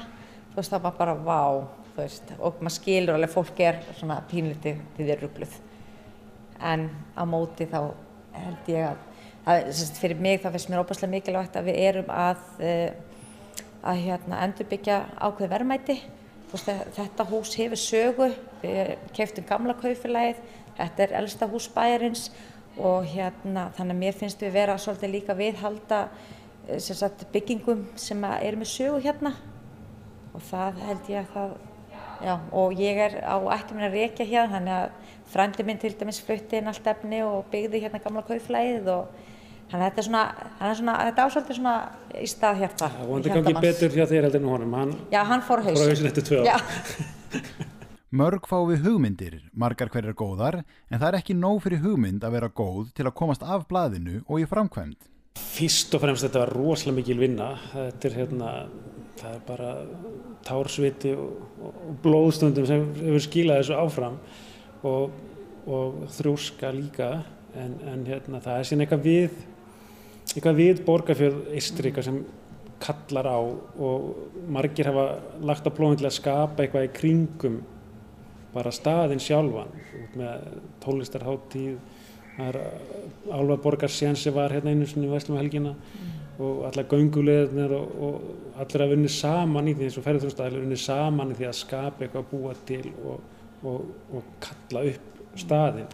þú 0.51 0.57
veist 0.57 0.73
það 0.73 0.85
var 0.87 0.95
bara 0.97 1.17
vá 1.27 1.41
veist, 1.97 2.33
og 2.39 2.63
maður 2.63 2.77
skilur 2.77 3.17
alveg 3.17 3.35
fólk 3.35 3.61
er 3.67 3.83
svona 3.99 4.21
pínliti 4.31 4.73
því 4.95 5.03
þið 5.03 5.13
er 5.15 5.23
ruggluð 5.25 5.59
en 6.71 6.87
á 7.17 7.23
móti 7.27 7.67
þá 7.69 7.79
held 8.37 8.71
ég 8.71 8.87
að, 8.87 9.05
að 9.51 9.71
fyrir 9.99 10.23
mig 10.23 10.41
þá 10.41 10.49
finnst 10.53 10.71
mér 10.71 10.83
óbærslega 10.83 11.13
mikilvægt 11.15 11.57
að 11.59 11.69
við 11.69 11.79
erum 11.89 12.11
að 12.15 12.43
eh, 12.63 12.91
að 13.81 14.01
hérna, 14.05 14.41
endurbyggja 14.45 14.97
ákveð 15.17 15.53
verðmæti 15.55 15.97
þetta 16.59 17.25
hús 17.29 17.53
hefur 17.55 17.79
sögu, 17.79 18.27
við 18.61 18.95
keftum 19.15 19.45
gamla 19.47 19.75
kaufélagið, 19.79 20.41
þetta 20.77 21.05
er 21.05 21.15
elsta 21.21 21.47
hús 21.47 21.69
bæjarins 21.71 22.29
og 22.79 23.07
hérna 23.11 23.69
þannig 23.75 23.95
að 23.95 24.01
mér 24.03 24.19
finnst 24.19 24.43
við 24.43 24.53
vera 24.55 24.77
svolítið 24.79 25.13
líka 25.15 25.35
viðhalda 25.37 26.01
eh, 26.67 26.79
sem 26.79 26.97
sagt, 26.97 27.25
byggingum 27.33 27.85
sem 27.99 28.23
er 28.31 28.59
með 28.59 28.71
sögu 28.71 29.01
hérna. 29.03 29.33
Og 30.31 30.43
það 30.47 30.79
held 30.87 31.09
ég 31.11 31.25
að 31.25 31.33
það, 31.33 31.55
já 32.21 32.35
og 32.61 32.79
ég 32.79 33.01
er 33.07 33.17
á 33.27 33.35
ættum 33.55 33.79
minn 33.79 33.89
að 33.89 33.97
reykja 33.99 34.27
hérna 34.29 34.55
þannig 34.55 34.77
að 34.77 35.17
frændi 35.31 35.65
minn 35.67 35.79
til 35.79 35.93
dæmis 35.99 36.21
flutti 36.23 36.59
inn 36.59 36.71
allt 36.71 36.87
efni 36.87 37.21
og 37.23 37.47
byggði 37.51 37.85
hérna 37.85 38.03
gamla 38.03 38.23
kaufélagið 38.27 38.91
og 38.91 39.30
Þannig 39.71 39.85
að 39.85 39.89
þetta 39.89 40.01
er 40.01 40.05
svona, 40.07 40.21
svona, 40.75 40.93
þetta 41.07 41.25
ásvöldi 41.25 41.55
svona 41.55 41.73
í 42.19 42.25
stað 42.27 42.57
hjarta. 42.59 42.89
Það 42.91 43.11
vondi 43.13 43.29
gangi 43.31 43.53
betur 43.63 43.93
hjá 43.95 44.03
þér 44.09 44.25
heldur 44.27 44.41
en 44.41 44.49
honum. 44.51 44.73
Hann 44.75 44.89
Já, 45.13 45.21
hann 45.29 45.43
fór 45.47 45.61
hausin. 45.63 45.77
Fór 45.79 45.93
hausin 45.93 46.09
eftir 46.09 46.25
tvö 46.27 46.41
á. 46.43 46.59
Mörg 48.19 48.43
fá 48.51 48.57
við 48.67 48.81
hugmyndir, 48.83 49.37
margar 49.55 49.87
hverjar 49.93 50.15
góðar, 50.19 50.57
en 50.91 50.99
það 50.99 51.05
er 51.07 51.17
ekki 51.21 51.35
nóg 51.39 51.61
fyrir 51.63 51.79
hugmynd 51.85 52.25
að 52.27 52.33
vera 52.35 52.49
góð 52.51 52.89
til 52.97 53.05
að 53.07 53.15
komast 53.21 53.45
af 53.47 53.63
blaðinu 53.69 54.17
og 54.25 54.41
í 54.43 54.47
framkvæmd. 54.51 55.07
Fyrst 55.39 55.95
og 55.95 56.03
fremst 56.03 56.25
þetta 56.25 56.41
var 56.41 56.51
rosalega 56.51 56.97
mikil 56.97 57.15
vinna. 57.21 57.47
Þetta 57.71 58.09
er 58.09 58.17
hérna, 58.17 58.49
það 59.21 59.37
er 59.37 59.45
bara 59.47 59.69
társviti 60.43 61.13
og, 61.15 61.37
og 61.63 61.93
blóðstundum 62.03 62.67
sem 62.67 62.83
hefur 62.99 63.23
skilað 63.23 63.61
þessu 63.61 63.79
áfram 63.79 64.19
og, 64.91 65.15
og 65.71 66.03
þrjóska 66.17 66.73
líka, 66.75 67.13
en, 67.55 67.79
en 67.93 68.03
hérna, 68.11 68.43
það 68.43 68.59
er 68.59 68.67
sín 68.67 68.83
eitthvað 68.83 69.07
við 69.07 69.39
eitthvað 70.37 70.61
við 70.61 70.85
borgarfjörð 70.87 71.51
Ístrika 71.57 72.03
sem 72.05 72.21
kallar 72.81 73.29
á 73.29 73.39
og 73.39 74.07
margir 74.49 74.89
hafa 74.89 75.05
lagt 75.45 75.67
á 75.67 75.71
plóðin 75.73 76.01
til 76.01 76.09
að 76.09 76.17
skapa 76.17 76.63
eitthvað 76.63 76.87
í 76.87 76.93
kringum 76.97 77.59
bara 78.51 78.73
staðin 78.73 79.21
sjálfan 79.21 79.71
með 80.17 80.47
tónlistarháttíð 80.83 81.75
það 82.35 82.47
er 82.47 82.57
Álva 83.31 83.57
Borgar 83.61 83.91
Sjensi 83.91 84.31
var 84.33 84.53
hérna 84.55 84.73
einu 84.73 84.87
sinni 84.87 85.09
í 85.09 85.11
Vestlum 85.11 85.39
helgina 85.39 85.73
mm. 85.75 86.15
og 86.43 86.63
alla 86.69 86.85
gönguleðnir 86.89 87.75
og, 87.75 87.93
og 88.07 88.61
allir 88.63 88.85
að 88.85 88.95
vinna 88.95 89.11
saman 89.13 89.69
í 89.69 89.75
því 89.75 89.87
eins 89.87 89.99
og 89.99 90.07
ferðarþjóðstæðilega 90.07 90.65
vinna 90.65 90.79
saman 90.85 91.33
í 91.33 91.37
því 91.37 91.49
að 91.49 91.59
skapa 91.59 92.05
eitthvað 92.05 92.25
að 92.25 92.31
búa 92.31 92.55
til 92.71 92.83
og, 93.11 93.29
og, 93.61 93.93
og 94.17 94.33
kalla 94.47 94.85
upp 94.91 95.37
staðin 95.39 95.91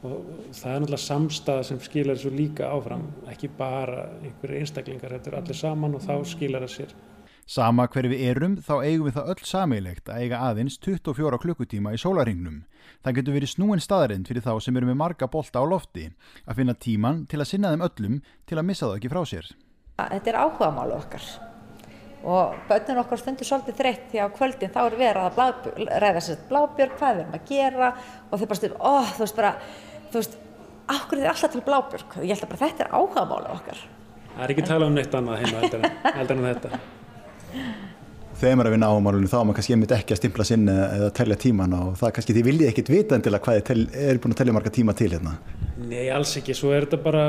og 0.00 0.26
það 0.56 0.72
er 0.72 0.82
náttúrulega 0.82 1.02
samstað 1.04 1.62
sem 1.68 1.80
skilar 1.84 2.16
þessu 2.16 2.32
líka 2.32 2.70
áfram 2.72 3.04
ekki 3.28 3.50
bara 3.58 4.06
einhverju 4.22 4.60
einstaklingar 4.62 5.16
þetta 5.16 5.32
er 5.32 5.38
allir 5.42 5.58
saman 5.58 5.96
og 5.98 6.04
þá 6.06 6.14
skilar 6.30 6.64
það 6.64 6.76
sér 6.76 6.94
Sama 7.50 7.88
hverju 7.90 8.12
við 8.12 8.20
erum 8.30 8.52
þá 8.62 8.74
eigum 8.84 9.08
við 9.08 9.16
það 9.16 9.30
öll 9.32 9.46
sameilegt 9.50 10.10
að 10.12 10.20
eiga 10.22 10.42
aðeins 10.46 10.76
24 10.84 11.40
klukkutíma 11.42 11.90
í 11.96 11.98
sólaringnum. 11.98 12.60
Það 13.02 13.16
getur 13.16 13.34
verið 13.34 13.50
snúin 13.50 13.82
staðarind 13.82 14.30
fyrir 14.30 14.44
þá 14.44 14.52
sem 14.62 14.78
eru 14.78 14.86
með 14.86 15.00
marga 15.00 15.26
bolta 15.32 15.58
á 15.58 15.66
lofti 15.66 16.06
að 16.46 16.60
finna 16.60 16.78
tíman 16.78 17.24
til 17.26 17.42
að 17.42 17.50
sinna 17.50 17.74
þeim 17.74 17.86
öllum 17.88 18.20
til 18.46 18.60
að 18.60 18.68
missa 18.70 18.86
það 18.86 19.00
ekki 19.00 19.10
frá 19.10 19.22
sér. 19.32 19.50
Þetta 19.98 20.30
er 20.30 20.38
áhuga 20.44 20.70
málu 20.78 20.94
okkar 21.00 21.26
og 22.20 22.56
börnun 22.68 23.00
okkar 23.00 23.20
stundur 23.20 23.48
svolítið 23.48 23.78
þreytt 23.78 24.08
því 24.12 24.20
á 24.20 24.26
kvöldin 24.36 24.72
þá 24.74 24.80
er 24.84 24.96
verið 25.00 25.40
að 25.40 25.68
ræða 26.04 26.22
sér 26.24 26.42
blábjörg, 26.50 26.98
hvað 26.98 27.14
við 27.16 27.22
erum 27.24 27.36
að 27.38 27.46
gera 27.48 27.92
og 28.28 28.34
þeir 28.34 28.50
bara 28.50 28.60
styrja, 28.60 28.78
ó 28.78 28.92
þú 29.08 29.22
veist 29.24 29.38
bara, 29.38 29.52
þú 30.10 30.20
veist, 30.20 30.36
áhverju 30.90 31.20
þið 31.20 31.26
er 31.26 31.32
alltaf 31.34 31.54
til 31.54 31.62
blábjörg? 31.66 32.16
Og 32.16 32.26
ég 32.26 32.34
held 32.34 32.46
að 32.46 32.52
bara 32.52 32.64
þetta 32.64 32.86
er 32.86 32.92
áhuga 32.96 33.24
málu 33.30 33.54
okkar. 33.54 33.84
Það 34.30 34.42
er 34.46 34.52
ekki 34.54 34.66
tala 34.66 34.88
um 34.90 34.98
neitt 34.98 35.14
annað 35.18 35.40
heima 35.42 35.62
heldur 35.62 35.86
en, 35.86 35.96
heldur 36.18 36.38
en 36.38 36.48
þetta. 36.48 36.82
Þegar 38.40 38.56
maður 38.56 38.64
er 38.64 38.70
að 38.70 38.74
vinna 38.76 38.90
ámálunum 38.94 39.28
þá 39.28 39.36
maður 39.40 39.56
kannski 39.58 39.74
einmitt 39.74 39.92
ekki 39.92 40.14
að 40.14 40.20
stimpla 40.22 40.46
sinni 40.48 40.74
eða 40.80 41.08
tellja 41.18 41.36
tíman 41.42 41.74
og 41.76 41.90
það 42.00 42.14
kannski 42.16 42.36
því 42.36 42.44
viljið 42.46 42.70
ekkit 42.70 42.92
vita 42.94 43.18
endilega 43.18 43.44
hvað 43.44 43.58
tel, 43.68 43.82
er 43.92 44.20
búin 44.22 44.32
að 44.32 44.40
tellja 44.40 44.54
marga 44.56 44.72
tíma 44.72 44.94
til 44.96 45.10
hérna. 45.12 45.34
Nei, 45.82 46.06
alls 46.14 46.32
ekki, 46.40 46.56
svo 46.56 46.72
er 46.72 46.86
þetta 46.86 47.02
bara 47.04 47.24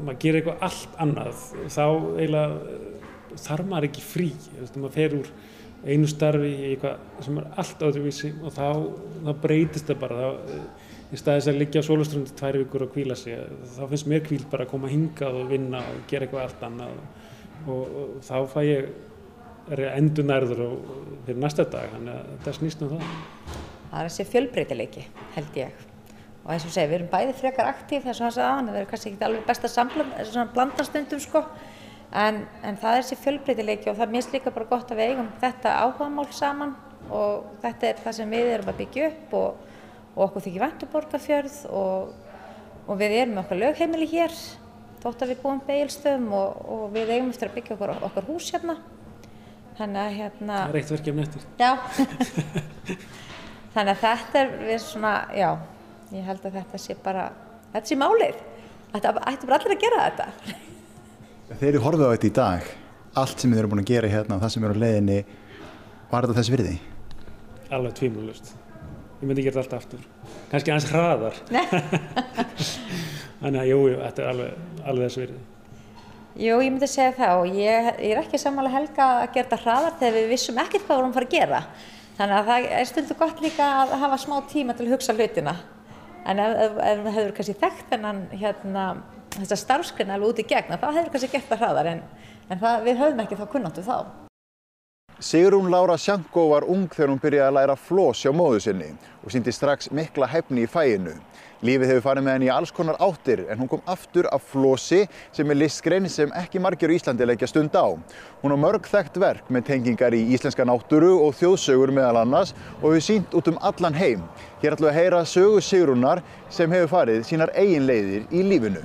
maður 0.00 0.18
gerir 0.24 0.40
eitthvað 0.40 0.66
allt 0.66 0.98
annað. 1.04 1.44
Þá 1.70 1.84
eiginlega 2.18 3.38
þarf 3.44 3.70
maður 3.70 3.88
ekki 3.90 4.04
frí, 4.08 4.30
maður 4.74 4.96
fer 4.96 5.16
úr 5.20 5.30
einu 5.84 6.08
starfi 6.08 6.50
í 6.50 6.72
eitthvað 6.72 7.24
sem 7.26 7.38
er 7.40 7.46
allt 7.60 7.84
öðruvísi 7.88 8.32
og 8.40 8.54
þá, 8.56 8.66
þá 9.26 9.30
breytist 9.44 9.90
það 9.90 10.02
bara. 10.04 10.18
Þá, 10.24 10.92
í 11.14 11.18
staðis 11.20 11.48
að 11.50 11.58
liggja 11.60 11.82
á 11.84 11.86
sóluströndi 11.86 12.34
tvær 12.34 12.58
vikur 12.58 12.86
og 12.86 12.92
kvíla 12.94 13.16
sig 13.18 13.38
þá 13.76 13.82
finnst 13.90 14.08
mér 14.10 14.22
kvíl 14.24 14.42
bara 14.50 14.66
að 14.66 14.72
koma 14.72 14.90
hingað 14.90 15.40
og 15.40 15.50
vinna 15.52 15.82
og 15.86 16.00
gera 16.10 16.26
eitthvað 16.26 16.46
allt 16.48 16.64
annað 16.66 16.94
og, 17.70 17.82
og 17.84 18.14
þá 18.24 18.36
fæ 18.50 18.60
ég 18.66 18.88
er 19.74 19.82
endur 19.94 20.26
nærður 20.28 20.62
fyrir 21.26 21.40
næsta 21.40 21.66
dag 21.70 21.92
þannig 21.92 22.16
að 22.16 22.30
þetta 22.32 22.56
snýst 22.58 22.84
um 22.84 22.94
það. 22.94 23.12
Það 23.90 23.98
er 24.00 24.08
þessi 24.08 24.26
fjölbreytileiki 24.32 25.04
held 25.36 25.60
ég. 25.60 25.84
Og 26.44 26.50
eins 26.52 26.66
og 26.66 26.74
segja 26.74 26.90
við 26.90 26.98
erum 26.98 27.12
bæði 27.14 27.36
frekar 27.38 27.70
aktív 27.70 28.04
þess 28.04 28.24
að 28.24 28.40
það 28.40 28.58
það 28.58 28.74
verður 28.74 28.90
kannski 28.90 29.12
ekki 29.12 29.28
alveg 29.28 29.46
best 29.48 29.68
að 30.44 30.52
blanda 30.56 30.88
stundum 30.88 31.22
sko 31.22 31.44
en, 32.14 32.40
en 32.62 32.80
það 32.80 32.96
er 32.96 33.04
þessi 33.04 33.20
fjölbreytileiki 33.22 33.90
og 33.90 33.98
það 33.98 34.06
er 34.06 34.14
mist 34.14 34.34
líka 34.34 34.52
bara 34.54 34.70
gott 34.70 34.90
að 34.92 35.00
við 35.00 35.14
eigum 35.14 35.30
þetta 35.42 35.76
áhugamál 35.82 36.26
saman 36.34 36.74
og 37.10 37.46
þetta 37.62 37.88
er 37.90 38.02
það 38.04 38.18
sem 38.18 38.34
við 38.34 38.50
erum 38.54 38.70
að 38.72 38.82
byggja 38.82 39.08
upp 39.10 39.38
og, 39.40 39.72
og 40.14 40.26
okkur 40.28 40.44
þykir 40.46 40.64
vantuborgarfjörð 40.64 41.56
og, 41.74 42.12
og 42.86 43.00
við 43.00 43.16
erum 43.20 43.40
okkar 43.42 43.60
lögheimili 43.60 44.08
hér 44.14 44.36
þótt 45.04 45.24
að 45.24 45.34
við 45.34 45.42
búum 45.42 45.60
beigilstöðum 45.66 46.30
og, 46.32 46.64
og 46.74 46.84
við 46.94 47.12
eigum 47.12 47.30
eftir 47.32 47.50
að 47.50 47.58
byggja 47.58 47.76
okkur, 47.76 47.92
okkar 48.08 48.28
hús 48.30 48.48
hérna. 48.54 48.78
Þannig 49.74 50.00
að 50.00 50.16
hérna... 50.20 50.58
Það 50.62 50.70
er 50.70 50.78
eitt 50.80 50.92
verkefni 50.94 51.24
eftir. 51.24 51.46
Já. 51.58 51.70
Þannig 53.74 53.90
að 53.90 54.02
þetta 54.04 54.40
er 54.40 54.52
við 54.62 54.76
svona, 54.84 55.14
já, 55.34 55.48
ég 56.14 56.28
held 56.28 56.46
að 56.46 56.60
þetta 56.60 56.80
sé 56.80 56.96
bara, 57.04 57.24
þetta 57.74 57.90
sé 57.90 57.98
málið. 57.98 58.38
Þetta 58.94 59.14
ætti 59.32 59.50
bara 59.50 59.58
allir 59.58 59.74
að 59.74 59.82
gera 59.82 60.04
þetta. 60.06 60.62
Þeir 61.44 61.74
eru 61.74 61.80
horfið 61.84 62.06
á 62.08 62.12
þetta 62.14 62.24
í 62.24 62.34
dag, 62.38 62.68
allt 63.20 63.42
sem 63.42 63.52
þið 63.52 63.58
eru 63.60 63.68
búin 63.74 63.82
að 63.82 63.90
gera 63.90 64.08
hérna 64.08 64.36
og 64.38 64.44
það 64.44 64.52
sem 64.54 64.64
eru 64.64 64.76
á 64.80 64.82
leiðinni, 64.82 65.16
var 66.08 66.24
þetta 66.24 66.36
þess 66.38 66.52
virði? 66.54 66.76
Alveg 67.68 67.96
tvímulust. 67.98 68.52
Ég 69.20 69.28
myndi 69.28 69.44
gera 69.44 69.60
þetta 69.60 69.76
alltaf 69.76 69.82
aftur. 69.82 70.06
Kanski 70.48 70.72
aðeins 70.72 70.86
hraðar. 70.88 71.36
Þannig 73.42 73.60
að 73.60 73.68
jújú, 73.68 73.98
þetta 74.00 74.24
er 74.24 74.30
alveg, 74.30 74.64
alveg 74.88 75.10
þessu 75.10 75.22
virði. 75.24 75.42
Jú, 76.34 76.56
ég 76.64 76.72
myndi 76.72 76.88
segja 76.90 77.12
það 77.20 77.42
og 77.42 77.58
ég, 77.60 77.90
ég 77.92 78.14
er 78.14 78.22
ekki 78.24 78.40
samanlega 78.40 78.80
helga 78.80 79.08
að 79.20 79.26
gera 79.36 79.44
þetta 79.44 79.62
hraðar 79.66 79.98
þegar 80.00 80.16
við 80.16 80.32
vissum 80.32 80.64
ekkert 80.64 80.86
hvað 80.88 80.94
við 80.94 81.02
vorum 81.02 81.12
að 81.12 81.18
fara 81.18 81.28
að 81.28 81.36
gera. 81.36 81.60
Þannig 82.14 82.38
að 82.38 82.48
það 82.48 82.70
er 82.78 82.88
stundu 82.88 83.18
gott 83.20 83.44
líka 83.44 83.68
að 83.82 83.98
hafa 84.00 84.22
smá 84.24 84.38
tíma 84.48 84.78
til 84.78 84.88
að 84.88 84.96
hugsa 84.96 85.14
hlutina. 85.18 85.58
En 86.24 86.40
ef, 86.40 86.80
við 87.04 87.12
hefur 87.18 87.36
kannski 87.36 87.60
þekkt 87.60 87.92
þennan 87.92 88.24
hérna, 88.32 88.86
þessa 89.42 89.58
starfskrinna 89.58 90.14
alveg 90.14 90.28
út 90.30 90.42
í 90.44 90.46
gegna, 90.54 90.78
þá 90.78 90.86
hefur 90.92 91.10
kannski 91.14 91.32
gert 91.32 91.50
það 91.50 91.64
hraðar 91.64 91.90
en, 91.90 92.04
en 92.48 92.62
það, 92.62 92.84
við 92.86 93.02
höfum 93.02 93.24
ekki 93.24 93.40
þá 93.40 93.46
kunnáttu 93.52 93.82
þá. 93.86 93.96
Sigrún 95.18 95.70
Lára 95.70 95.94
Sjankó 95.98 96.48
var 96.50 96.64
ung 96.66 96.88
þegar 96.90 97.12
hún 97.12 97.20
byrjaði 97.22 97.46
að 97.46 97.54
læra 97.54 97.76
flós 97.78 98.22
hjá 98.24 98.32
móðu 98.34 98.58
sinni 98.64 98.88
og 99.22 99.30
síndi 99.30 99.52
strax 99.54 99.92
mikla 99.94 100.26
hefni 100.26 100.66
í 100.66 100.70
fæinu. 100.70 101.14
Lífið 101.64 101.92
hefur 101.92 102.04
farið 102.04 102.26
með 102.26 102.34
henni 102.34 102.48
í 102.48 102.52
alls 102.52 102.72
konar 102.74 102.98
áttir 103.00 103.44
en 103.48 103.62
hún 103.62 103.70
kom 103.72 103.84
aftur 103.88 104.26
af 104.34 104.42
flósi 104.50 105.04
sem 105.32 105.48
er 105.48 105.60
listgrein 105.62 106.10
sem 106.12 106.34
ekki 106.36 106.60
margir 106.60 106.92
í 106.92 106.98
Íslandi 106.98 107.24
leggja 107.24 107.48
stund 107.48 107.78
á. 107.78 107.94
Hún 108.42 108.52
á 108.52 108.58
mörg 108.58 108.90
þekkt 108.90 109.16
verk 109.22 109.48
með 109.48 109.70
tengingar 109.70 110.18
í 110.18 110.20
íslenska 110.36 110.66
náttúru 110.68 111.14
og 111.24 111.38
þjóðsögur 111.38 111.94
meðal 111.94 112.20
annars 112.26 112.52
og 112.82 112.90
hefur 112.90 113.08
sínt 113.08 113.38
út 113.38 113.48
um 113.48 113.60
allan 113.62 113.96
heim. 113.96 114.28
Hér 114.60 114.74
ætlum 114.74 114.90
við 114.90 114.92
að 114.92 115.00
heyra 115.00 115.24
sögu 115.24 115.64
Sigrúnar 115.64 116.24
sem 116.50 116.74
hefur 116.74 116.96
farið 116.98 117.28
sínar 117.30 117.54
eigin 117.54 117.86
leiðir 117.88 118.26
í 118.28 118.44
lífinu. 118.50 118.82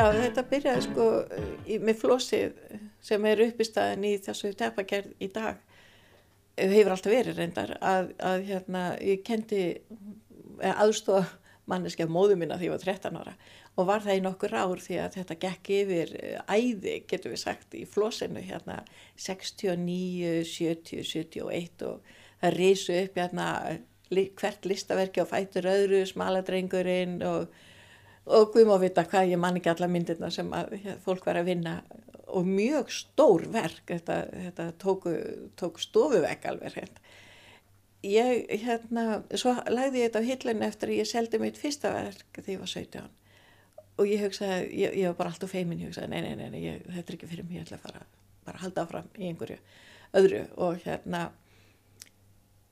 Já, 0.00 0.06
þetta 0.16 0.42
byrjaði 0.48 0.82
sko 0.86 1.06
með 1.84 1.98
flósið 2.00 2.60
sem 3.04 3.24
er 3.28 3.42
upp 3.44 3.58
í 3.60 4.12
þessu 4.24 4.54
teppagerð 4.56 5.10
í 5.20 5.28
dag. 5.34 5.58
Hefur 6.56 6.94
alltaf 6.94 7.12
verið 7.12 7.36
reyndar 7.36 7.74
að, 7.84 8.14
að 8.16 8.46
hérna, 8.48 8.84
ég 9.04 9.20
kendi 9.26 9.60
aðstofa 10.60 11.26
manneski 11.68 12.06
af 12.06 12.12
móðu 12.12 12.38
mína 12.40 12.56
því 12.56 12.70
ég 12.70 12.74
var 12.74 12.84
13 12.86 13.18
ára 13.20 13.34
og 13.76 13.86
var 13.90 14.02
það 14.04 14.16
í 14.18 14.22
nokkur 14.24 14.56
ár 14.56 14.80
því 14.82 14.96
að 15.04 15.16
þetta 15.18 15.36
gekk 15.44 15.70
yfir 15.76 16.14
eh, 16.18 16.40
æði, 16.48 16.96
getur 17.08 17.34
við 17.34 17.42
sagt, 17.44 17.76
í 17.76 17.84
flósinu 17.88 18.42
hérna 18.42 18.80
69, 19.20 20.40
70, 20.48 21.04
71 21.12 21.84
og 21.86 22.16
það 22.40 22.56
reysu 22.56 22.96
upp 23.04 23.20
hérna 23.20 23.50
hvert 24.10 24.66
listaverki 24.66 25.22
á 25.22 25.26
fætur 25.30 25.68
öðru, 25.70 26.02
smaladrengurinn 26.08 27.20
og, 27.28 27.52
og 28.26 28.54
við 28.54 28.68
má 28.68 28.76
vita 28.82 29.06
hvað 29.08 29.32
ég 29.32 29.40
man 29.40 29.56
ekki 29.58 29.72
alla 29.72 29.88
myndirna 29.90 30.30
sem 30.34 30.50
að, 30.54 30.76
fólk 31.04 31.26
var 31.26 31.40
að 31.40 31.52
vinna. 31.52 31.80
Og 32.30 32.46
mjög 32.46 32.92
stór 32.94 33.48
verk 33.50 33.88
þetta, 33.90 34.20
þetta 34.30 34.66
tóku, 34.78 35.14
tók 35.58 35.80
stofuvegg 35.82 36.44
alveg 36.46 36.76
hérna 36.78 37.08
ég 38.06 38.46
hérna, 38.62 39.22
svo 39.36 39.52
lagði 39.68 40.04
ég 40.04 40.08
þetta 40.08 40.20
á 40.22 40.28
hillinu 40.28 40.64
eftir 40.64 40.92
að 40.92 41.00
ég 41.00 41.08
seldi 41.10 41.40
mitt 41.42 41.58
fyrsta 41.60 41.90
verk 41.92 42.38
þegar 42.38 42.54
ég 42.54 42.62
var 42.62 42.70
17 42.70 43.10
og 44.00 44.08
ég 44.08 44.22
hugsaði, 44.24 44.60
ég, 44.80 44.94
ég 45.02 45.10
var 45.10 45.18
bara 45.18 45.32
alltaf 45.34 45.52
feimin 45.52 45.82
ég 45.82 45.90
hugsaði, 45.90 46.08
nei, 46.14 46.22
nei, 46.24 46.36
nei, 46.38 46.48
nei 46.54 46.62
ég, 46.64 46.84
þetta 46.86 47.12
er 47.12 47.18
ekki 47.18 47.28
fyrir 47.28 47.46
mig 47.48 47.58
ég 47.58 47.66
ætla 47.66 47.76
að 47.76 47.84
fara, 47.84 48.06
bara 48.46 48.60
að 48.60 48.64
halda 48.64 48.84
áfram 48.86 49.10
í 49.18 49.28
einhverju 49.28 49.58
öðru. 50.20 50.40
Og 50.64 50.80
hérna 50.86 51.26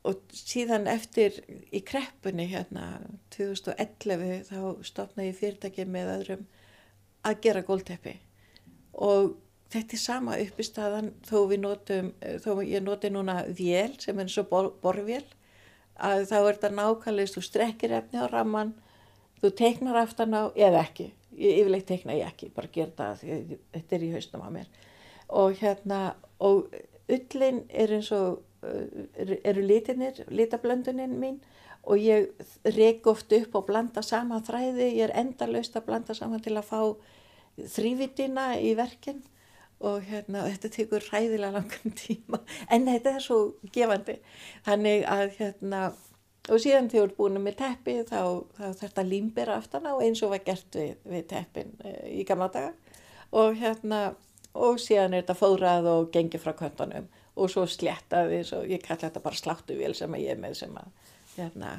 og 0.08 0.22
síðan 0.34 0.88
eftir 0.90 1.36
í 1.74 1.82
kreppunni 1.84 2.48
hérna 2.50 2.86
2011 3.34 4.48
þá 4.48 4.60
stopnaði 4.86 5.28
ég 5.28 5.38
fyrirtæki 5.40 5.86
með 5.88 6.14
öðrum 6.14 6.46
að 7.28 7.42
gera 7.44 7.64
gólteppi 7.66 8.14
og 8.94 9.36
þetta 9.72 9.98
er 9.98 10.02
sama 10.02 10.38
upp 10.40 10.60
í 10.60 10.66
staðan 10.66 11.12
þó 11.28 11.38
við 11.50 11.62
notum, 11.64 12.12
þó 12.40 12.50
ég 12.64 12.84
noti 12.84 13.12
núna 13.12 13.42
vél 13.48 13.98
sem 14.00 14.16
er 14.16 14.24
eins 14.24 14.38
og 14.40 14.48
bor, 14.50 14.72
borvél 14.82 15.24
að 15.98 16.28
þá 16.30 16.36
er 16.38 16.52
þetta 16.52 16.74
nákvæmlega 16.78 17.34
þú 17.34 17.44
strekkir 17.44 17.96
efni 17.98 18.22
á 18.22 18.26
ramman 18.30 18.72
þú 19.42 19.52
teiknar 19.58 20.00
aftan 20.00 20.34
á, 20.34 20.50
eða 20.56 20.82
ekki 20.86 21.12
ég 21.38 21.62
yfirleitt 21.62 21.88
teikna 21.88 22.16
ég 22.16 22.28
ekki, 22.28 22.50
bara 22.54 22.70
gera 22.72 22.94
það 22.96 23.24
þetta 23.74 23.96
er 23.96 24.04
í 24.04 24.12
hausnum 24.14 24.44
á 24.44 24.50
mér. 24.54 24.68
Og 25.38 25.58
hérna, 25.60 26.00
og 26.40 26.70
ullin 27.12 27.62
er 27.68 27.92
eins 27.98 28.10
og 28.16 28.42
eru 28.62 29.62
litinir, 29.62 30.24
litablönduninn 30.28 31.14
mín 31.20 31.38
og 31.88 32.00
ég 32.02 32.28
reyk 32.76 33.06
oft 33.06 33.32
upp 33.32 33.54
og 33.54 33.68
blanda 33.68 34.02
saman 34.02 34.44
þræði, 34.44 34.90
ég 34.98 35.08
er 35.08 35.14
endalaust 35.22 35.76
að 35.78 35.86
blanda 35.86 36.16
saman 36.16 36.42
til 36.44 36.56
að 36.58 36.66
fá 36.68 36.80
þrývitina 37.58 38.50
í 38.60 38.74
verkinn 38.78 39.22
og 39.78 40.02
hérna, 40.08 40.42
þetta 40.48 40.70
tekur 40.74 41.04
ræðilega 41.06 41.54
langan 41.54 41.94
tíma. 41.94 42.40
En 42.70 42.86
þetta 42.88 43.14
er 43.14 43.22
svo 43.22 43.38
gefandi. 43.74 44.18
Þannig 44.66 45.04
að 45.06 45.26
hérna 45.38 45.82
og 46.48 46.62
síðan 46.62 46.88
þegar 46.90 47.04
þú 47.04 47.06
ert 47.06 47.18
búin 47.18 47.42
með 47.44 47.58
teppi 47.60 47.94
þá, 48.08 48.20
þá 48.56 48.66
þetta 48.82 49.04
límbera 49.06 49.58
aftan 49.60 49.86
á 49.86 49.94
eins 50.02 50.22
og 50.24 50.32
var 50.32 50.42
gert 50.46 50.78
við, 50.80 50.94
við 51.04 51.26
teppin 51.30 51.74
e, 51.84 51.92
í 52.18 52.24
gamla 52.26 52.48
daga. 52.52 52.72
Og 53.36 53.58
hérna 53.60 54.02
og 54.58 54.80
síðan 54.82 55.14
er 55.14 55.22
þetta 55.22 55.38
fóðrað 55.38 55.90
og 55.92 56.10
gengið 56.14 56.42
frá 56.42 56.54
köntunum 56.58 57.08
og 57.38 57.52
svo 57.52 57.66
sléttaði 57.70 58.42
og 58.56 58.66
ég 58.70 58.82
kalla 58.84 59.06
þetta 59.06 59.22
bara 59.24 59.38
sláttuvél 59.38 59.94
sem 59.96 60.18
ég 60.18 60.34
er 60.34 60.42
með 60.42 60.58
sem 60.62 60.74
að 60.80 60.90
hérna, 61.36 61.74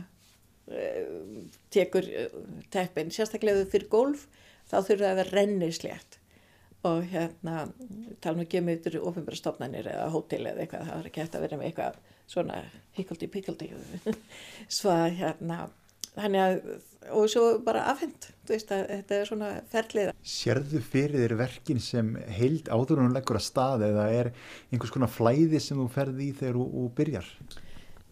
uh, 0.72 1.44
tekur 1.74 2.08
uh, 2.08 2.39
teppin. 2.72 3.12
Sérstaklega 3.13 3.68
fyrir 3.72 3.92
golf 3.92 4.28
þá 4.70 4.80
þurfa 4.80 5.04
það 5.04 5.12
að 5.12 5.22
vera 5.22 5.36
renni 5.36 5.72
slétt 5.75 6.20
og 6.88 7.04
hérna 7.12 7.66
tala 8.24 8.38
nú 8.38 8.46
ekki 8.46 8.62
um 8.62 8.70
yfir 8.72 9.01
ofinbæra 9.04 9.36
stofnanir 9.36 9.89
eða 9.92 10.08
hótel 10.13 10.46
eða 10.48 10.63
eitthvað 10.63 10.86
það 10.88 10.96
var 10.96 11.10
ekki 11.10 11.24
hægt 11.24 11.36
að 11.36 11.44
vera 11.44 11.60
með 11.60 11.70
eitthvað 11.70 11.98
svona 12.30 12.60
higgledy-piggledy 12.96 13.70
svo 14.78 14.94
að 14.94 15.18
hérna 15.20 15.58
þannig 16.16 16.44
að, 16.44 16.58
og 17.16 17.30
svo 17.32 17.44
bara 17.66 17.86
afhend, 17.92 18.30
þú 18.48 18.56
veist 18.56 18.74
að 18.74 18.84
þetta 18.92 19.18
er 19.18 19.30
svona 19.30 19.51
ferlið. 19.72 20.12
Sérðu 20.36 20.82
fyrir 20.84 21.24
þér 21.24 21.36
verkin 21.39 21.82
sem 21.84 22.12
heild 22.39 22.70
áður 22.72 23.04
og 23.06 23.13
leggur 23.16 23.39
að 23.39 23.48
stað 23.48 23.86
eða 23.89 24.10
er 24.16 24.32
einhvers 24.72 24.94
konar 24.96 25.13
flæði 25.13 25.62
sem 25.63 25.80
þú 25.80 25.88
ferði 25.94 26.30
í 26.30 26.36
þegar 26.42 26.60
þú, 26.60 26.86
byrjar? 26.98 27.32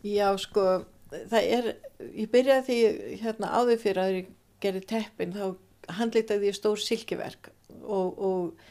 Já, 0.05 0.29
sko, 0.39 0.65
það 1.13 1.51
er, 1.57 1.69
ég 2.13 2.31
byrjaði 2.33 2.65
því 2.69 2.79
hérna 3.23 3.53
áður 3.57 3.83
fyrir 3.83 4.03
að 4.03 4.15
ég 4.21 4.33
gerði 4.63 4.85
teppin, 4.93 5.35
þá 5.35 5.93
handlitaði 5.97 6.49
ég 6.49 6.57
stór 6.57 6.81
silkiverk 6.81 7.51
og, 7.83 8.17
og 8.17 8.65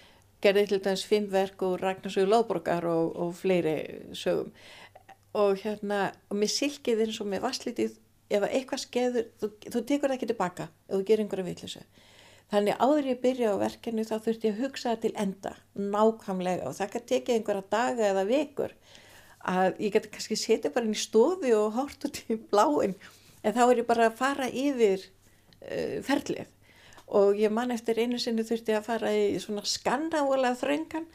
gerði 0.44 0.66
til 0.70 0.80
dæmis 0.84 1.04
fimm 1.08 1.28
verk 1.32 1.62
og 1.64 1.78
Ragnarsögur 1.80 2.28
Lóðborgar 2.30 2.86
og, 2.90 3.14
og 3.16 3.30
fleiri 3.38 3.76
sögum 4.16 4.52
og 5.36 5.58
hérna, 5.60 6.10
og 6.30 6.38
með 6.40 6.52
silkið 6.54 7.02
eins 7.04 7.18
og 7.20 7.28
með 7.28 7.42
vasslitið 7.44 7.96
ef 8.30 8.46
eitthvað 8.48 8.82
skeður, 8.82 9.26
þú, 9.40 9.50
þú 9.70 9.82
tekur 9.88 10.10
það 10.10 10.16
ekki 10.16 10.30
tilbaka 10.32 10.68
ef 10.68 10.94
þú 10.94 11.02
gerir 11.08 11.24
einhverja 11.24 11.48
vitleysu. 11.48 11.82
Þannig 12.52 12.78
áður 12.78 13.08
ég 13.10 13.22
byrja 13.22 13.52
á 13.54 13.56
verkefni 13.58 14.04
þá 14.06 14.16
þurfti 14.22 14.48
ég 14.48 14.54
að 14.54 14.62
hugsa 14.62 14.92
það 14.92 15.00
til 15.02 15.12
enda, 15.24 15.52
nákvæmlega. 15.74 16.68
Og 16.68 16.76
það 16.78 16.92
kann 16.92 17.06
tekið 17.10 17.38
einhverja 17.40 17.64
daga 17.74 18.10
eða 18.12 18.26
vekur 18.28 18.74
að 19.46 19.80
ég 19.82 19.94
geti 19.94 20.12
kannski 20.14 20.38
setja 20.38 20.72
bara 20.74 20.86
inn 20.86 20.94
í 20.94 21.00
stofi 21.00 21.54
og 21.54 21.74
hort 21.74 22.06
út 22.06 22.20
í 22.30 22.38
bláin 22.50 22.94
en 23.42 23.54
þá 23.54 23.62
er 23.64 23.80
ég 23.82 23.88
bara 23.88 24.08
að 24.10 24.18
fara 24.18 24.46
yfir 24.50 25.02
uh, 25.06 25.98
ferlið. 26.06 26.46
Og 27.06 27.38
ég 27.38 27.52
man 27.54 27.74
eftir 27.74 27.98
einu 28.02 28.18
sinni 28.18 28.46
þurfti 28.46 28.74
að 28.74 28.86
fara 28.88 29.12
í 29.14 29.36
svona 29.42 29.62
skannálega 29.66 30.54
þröngan 30.58 31.06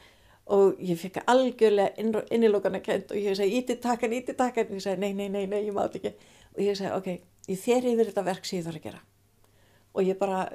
og 0.52 0.78
ég 0.82 0.98
fikk 0.98 1.20
algjörlega 1.28 1.92
inn, 2.00 2.14
innilókan 2.34 2.76
að 2.76 2.86
kent 2.88 3.12
og 3.12 3.20
ég 3.20 3.36
sagði 3.38 3.60
íti 3.60 3.76
takkan, 3.80 4.14
íti 4.16 4.34
takkan 4.36 4.72
og 4.72 4.80
ég 4.80 4.84
sagði 4.84 5.04
nei, 5.04 5.12
nei, 5.16 5.28
nei, 5.30 5.44
nei, 5.46 5.60
ég 5.68 5.76
mátt 5.76 5.96
ekki 6.00 6.14
og 6.56 6.62
ég 6.62 6.78
sagði 6.78 6.94
ok, 6.96 7.10
ég 7.48 7.60
fer 7.60 7.88
yfir 7.92 8.10
þetta 8.10 8.24
verk 8.26 8.48
sem 8.48 8.60
ég 8.60 8.66
þarf 8.66 8.80
að 8.80 8.88
gera. 8.88 9.02
Og 9.92 10.06
ég 10.08 10.18
bara 10.20 10.46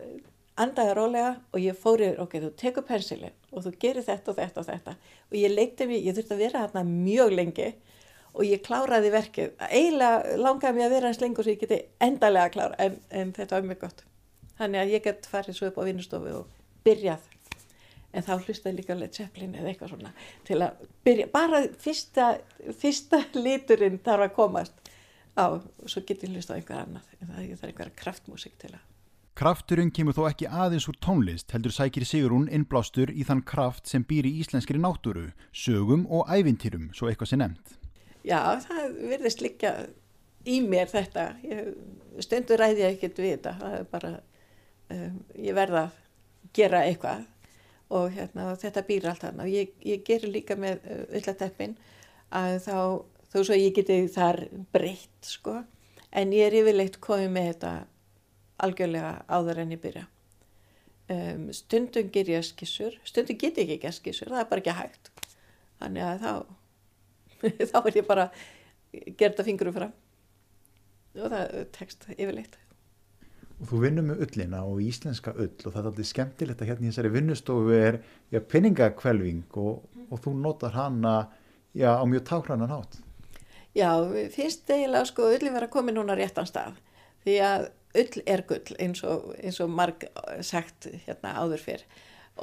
andaði 0.57 0.93
rólega 0.97 1.33
og 1.53 1.61
ég 1.61 1.77
fóri 1.77 2.09
ok, 2.17 2.39
þú 2.41 2.51
tekur 2.57 2.85
pensilin 2.87 3.35
og 3.51 3.65
þú 3.65 3.73
gerir 3.81 4.05
þetta 4.05 4.33
og 4.33 4.39
þetta 4.39 4.63
og 4.63 4.69
þetta. 4.71 4.95
Og 5.29 5.37
ég 5.37 5.53
leikti 5.53 5.87
mig, 5.89 6.05
ég 6.05 6.17
þurfti 6.17 6.35
að 6.35 6.43
vera 6.45 6.63
hérna 6.65 6.83
mjög 6.87 7.35
lengi 7.37 7.69
og 8.33 8.43
ég 8.45 8.61
kláraði 8.65 9.13
verkið. 9.13 9.55
Eiginlega 9.69 10.37
langaði 10.41 10.77
mig 10.77 10.87
að 10.87 10.95
vera 10.97 11.11
eins 11.11 11.21
lengur 11.21 11.45
svo 11.45 11.53
ég 11.53 11.61
geti 11.61 11.79
endalega 12.03 12.49
að 12.49 12.53
klára 12.57 12.79
en, 12.85 12.99
en 13.09 13.33
þetta 13.37 13.57
var 13.57 13.69
mjög 13.69 13.81
gott. 13.85 14.03
Þannig 14.57 14.83
að 14.83 14.93
ég 14.95 15.05
get 15.05 15.29
farið 15.29 15.57
svo 15.57 15.69
upp 15.69 15.81
á 15.81 15.87
vinnustofu 15.87 16.35
og 16.41 16.53
byrjað. 16.85 17.33
En 18.17 18.25
þá 18.25 18.33
hlustaði 18.39 18.79
líka 18.79 18.95
Led 18.97 19.13
Zeppelin 19.13 19.55
eða 19.57 19.69
eitthvað 19.69 19.91
svona 19.91 20.13
til 20.47 20.57
að 20.63 20.85
byrja, 21.05 21.27
bara 21.29 21.59
fyrsta, 21.83 22.29
fyrsta 22.79 23.19
liturinn 23.35 23.99
þarf 24.05 24.29
að 24.29 24.37
komast 24.37 24.86
á 25.37 25.45
og 25.53 25.63
svo 25.85 26.03
getur 26.03 26.31
ég 26.31 26.39
hlusta 26.39 26.55
á 26.55 26.57
einhver 26.57 26.83
annað 26.83 27.17
en 27.21 27.33
það 27.33 27.41
er 27.41 27.71
einhverja 27.71 27.97
kraftmúsik 28.01 28.57
til 28.61 28.73
að 28.73 28.85
Krafturinn 29.37 29.91
kemur 29.93 30.15
þó 30.17 30.23
ekki 30.31 30.47
aðeins 30.49 30.87
úr 30.89 30.95
tónlist 30.97 31.53
heldur 31.53 31.73
sækir 31.75 32.07
Sigrún 32.09 32.47
innblástur 32.49 33.11
í 33.13 33.21
þann 33.21 33.43
kraft 33.45 33.85
sem 33.85 34.01
býr 34.01 34.25
í 34.25 34.31
íslenskri 34.41 34.79
náttúru, 34.81 35.27
sögum 35.53 36.07
og 36.09 36.25
ævintýrum, 36.33 36.87
svo 36.97 37.05
eitthvað 37.11 37.29
sem 37.29 37.43
nefnt. 37.43 37.75
Já, 38.25 38.57
það 38.63 38.95
verðist 39.11 39.43
líka 39.45 39.75
í 40.41 40.57
mér 40.65 40.89
þetta. 40.89 41.27
Ég, 41.45 41.69
stundur 42.25 42.63
ræði 42.63 42.81
ég 42.81 42.97
ekkert 42.97 43.21
við 43.21 43.35
þetta. 43.35 43.53
Það 43.61 43.75
er 43.77 43.85
bara, 43.91 44.11
um, 44.95 45.21
ég 45.45 45.59
verða 45.59 45.83
að 45.83 46.01
gera 46.57 46.81
eitthvað 46.87 47.27
og 47.93 48.09
hérna, 48.17 48.47
þetta 48.57 48.85
býr 48.89 49.07
allt 49.11 49.27
þarna. 49.27 49.47
Ég, 49.53 49.77
ég 49.85 50.01
gerir 50.07 50.33
líka 50.33 50.57
með 50.57 50.81
öllateppin 51.13 51.77
að 52.33 52.57
þá 52.65 52.79
þó 53.33 53.39
svo 53.41 53.57
ég 53.57 53.75
geti 53.75 54.03
þar 54.11 54.43
breytt 54.73 55.27
sko. 55.27 55.61
En 56.15 56.33
ég 56.35 56.47
er 56.47 56.59
yfirleitt 56.61 56.99
komið 57.03 57.31
með 57.33 57.49
þetta 57.51 57.71
algjörlega 58.63 59.13
áður 59.29 59.63
en 59.63 59.73
ég 59.75 59.81
byrja. 59.83 60.05
Um, 61.07 61.47
stundum 61.55 62.11
ger 62.11 62.29
ég 62.31 62.45
skissur. 62.47 62.95
Stundum 63.07 63.39
get 63.39 63.59
ég 63.61 63.75
ekki 63.77 63.91
skissur 63.95 64.31
það 64.31 64.43
er 64.43 64.51
bara 64.51 64.63
ekki 64.63 64.77
hægt. 64.77 65.11
Þannig 65.81 66.07
að 66.07 66.23
þá 66.23 66.31
þá 67.71 67.77
er 67.81 67.99
ég 67.99 68.07
bara 68.07 68.29
gerða 69.19 69.45
fingurum 69.47 69.75
fram. 69.75 69.93
Og 71.17 71.33
það 71.33 71.59
text 71.75 72.07
yfirleitt. 72.15 72.57
Og 73.57 73.71
þú 73.71 73.79
vinnur 73.81 74.05
með 74.05 74.19
ullina 74.27 74.61
og 74.69 74.83
íslenska 74.85 75.33
ull 75.33 75.49
og 75.49 75.71
það 75.71 75.79
er 75.79 75.87
alltaf 75.89 76.07
skemmtilegt 76.11 76.59
að 76.61 76.69
hérna 76.69 76.85
í 76.85 76.91
þessari 76.91 77.13
vinnustofu 77.15 77.73
er 77.73 77.97
ja, 78.29 78.41
pinningakvelving 78.41 79.57
og, 79.57 79.87
og 80.11 80.21
þú 80.21 80.33
notar 80.37 80.75
hana 80.75 81.15
ja, 81.73 81.95
á 81.97 82.05
mjög 82.05 82.27
táhrannan 82.29 82.73
hátt 82.75 82.99
Já, 83.77 83.91
finnst 84.33 84.69
eiginlega 84.73 85.05
sko 85.05 85.29
ullin 85.35 85.53
vera 85.53 85.67
að 85.67 85.73
koma 85.75 85.93
núna 85.93 86.15
réttan 86.17 86.47
stað. 86.49 86.79
Því 87.25 87.35
að 87.45 87.65
ull 88.01 88.23
er 88.25 88.43
gull 88.49 88.77
eins 88.81 89.03
og, 89.05 89.31
eins 89.37 89.59
og 89.61 89.73
marg 89.73 90.07
sagt 90.45 90.89
hérna 91.05 91.35
áður 91.37 91.61
fyrr. 91.61 91.83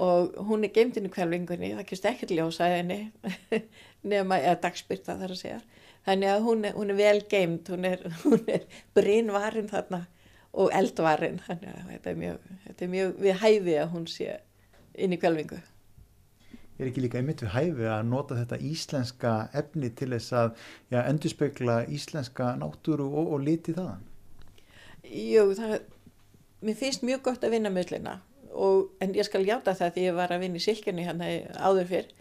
Og 0.04 0.34
hún 0.48 0.66
er 0.66 0.72
geimt 0.74 0.96
inn 0.98 1.06
í 1.08 1.12
kvelvingunni, 1.14 1.72
það 1.74 1.88
kemst 1.90 2.06
ekki 2.10 2.28
ljósa 2.34 2.70
henni 2.70 3.00
nema 4.14 4.40
eða 4.42 4.60
dagspyrta 4.66 5.18
þar 5.20 5.34
að 5.34 5.42
segja. 5.42 5.60
Þannig 6.06 6.30
að 6.30 6.46
hún 6.46 6.64
er, 6.68 6.74
hún 6.78 6.94
er 6.94 6.98
vel 6.98 7.20
geimt, 7.30 7.70
hún 7.70 7.86
er, 7.88 8.02
er 8.56 8.66
brínvarin 8.94 9.70
þarna 9.70 10.04
og 10.54 10.74
eldvarin 10.74 11.40
þannig 11.42 11.70
að 11.74 11.86
þetta 11.92 12.10
er 12.10 12.18
mjög, 12.18 12.50
þetta 12.66 12.84
er 12.84 12.90
mjög 12.92 13.14
við 13.26 13.38
hæfi 13.42 13.78
að 13.82 13.94
hún 13.94 14.10
sé 14.10 14.36
inn 14.94 15.14
í 15.14 15.18
kvelvingu 15.18 15.58
er 16.78 16.90
ekki 16.90 17.04
líka 17.04 17.20
einmitt 17.20 17.44
við 17.44 17.54
hæfi 17.54 17.88
að 17.90 18.04
nota 18.10 18.38
þetta 18.40 18.60
íslenska 18.70 19.34
efni 19.54 19.90
til 19.94 20.10
þess 20.14 20.34
að 20.34 20.52
ja, 20.90 21.04
endurspegla 21.04 21.84
íslenska 21.94 22.54
náttúru 22.60 23.06
og, 23.06 23.32
og 23.36 23.44
liti 23.46 23.76
þaðan? 23.76 24.04
Jú, 25.04 25.48
það, 25.58 25.76
mér 26.64 26.78
finnst 26.80 27.04
mjög 27.06 27.26
gott 27.28 27.44
að 27.46 27.58
vinna 27.58 27.72
möllina 27.74 28.18
en 28.54 29.14
ég 29.14 29.26
skal 29.26 29.44
hjáta 29.44 29.74
það 29.74 29.94
því 29.94 30.04
ég 30.04 30.16
var 30.16 30.32
að 30.32 30.44
vinna 30.44 30.60
í 30.60 30.62
silkjunni 30.62 31.06
hérna 31.06 31.30
áður 31.58 31.88
fyrr. 31.90 32.12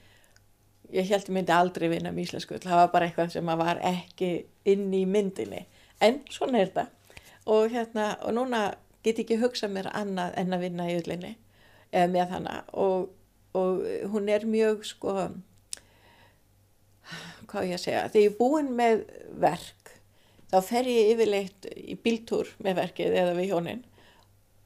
Ég 0.94 1.10
held 1.10 1.30
ég 1.30 1.36
myndi 1.36 1.54
aldrei 1.54 1.88
vinna 1.89 2.12
með 2.13 2.28
íslensku, 2.28 2.60
það 2.62 2.80
var 2.80 2.92
bara 2.94 3.08
eitthvað 3.08 3.32
sem 3.34 3.52
var 3.62 3.80
ekki 3.82 4.32
inn 4.70 4.92
í 4.94 5.04
myndinni, 5.10 5.63
en 6.02 6.20
svona 6.34 6.62
er 6.62 6.70
þetta. 6.70 6.86
Og, 7.50 7.70
hérna, 7.74 8.13
og 8.24 8.36
núna 8.38 8.62
get 9.04 9.18
ég 9.20 9.26
ekki 9.26 9.39
hugsað 9.42 9.74
mér 9.74 9.89
annað 9.94 10.38
en 10.39 10.56
að 10.56 10.66
vinna 10.68 10.88
í 10.89 10.98
öllinni 11.00 11.34
eða 11.92 12.12
með 12.13 12.30
þannig 12.34 12.70
og 12.84 13.10
og 13.58 13.84
hún 14.13 14.30
er 14.34 14.46
mjög 14.50 14.86
sko 14.88 15.16
hvað 17.50 17.70
ég 17.70 17.78
að 17.78 17.84
segja 17.84 18.06
þegar 18.10 18.24
ég 18.24 18.32
er 18.32 18.38
búin 18.39 18.72
með 18.78 19.04
verk 19.42 19.96
þá 20.54 20.60
fer 20.66 20.89
ég 20.89 21.12
yfirleitt 21.13 21.68
í 21.74 21.98
bíltúr 21.98 22.50
með 22.63 22.80
verkið 22.82 23.18
eða 23.22 23.36
við 23.38 23.52
hjónin 23.52 23.84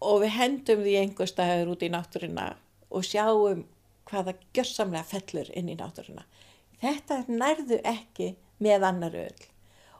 og 0.03 0.21
við 0.23 0.35
hendum 0.37 0.83
því 0.85 0.95
einhver 1.01 1.29
staður 1.29 1.73
út 1.73 1.83
í 1.83 1.91
náttúruna 1.91 2.47
og 2.93 3.05
sjáum 3.05 3.65
hvaða 4.07 4.35
gjörsamlega 4.55 5.03
fellur 5.07 5.49
inn 5.57 5.71
í 5.71 5.75
náttúruna. 5.75 6.23
Þetta 6.79 7.23
nærðu 7.27 7.79
ekki 7.87 8.35
með 8.63 8.85
annar 8.87 9.17
öll 9.25 9.47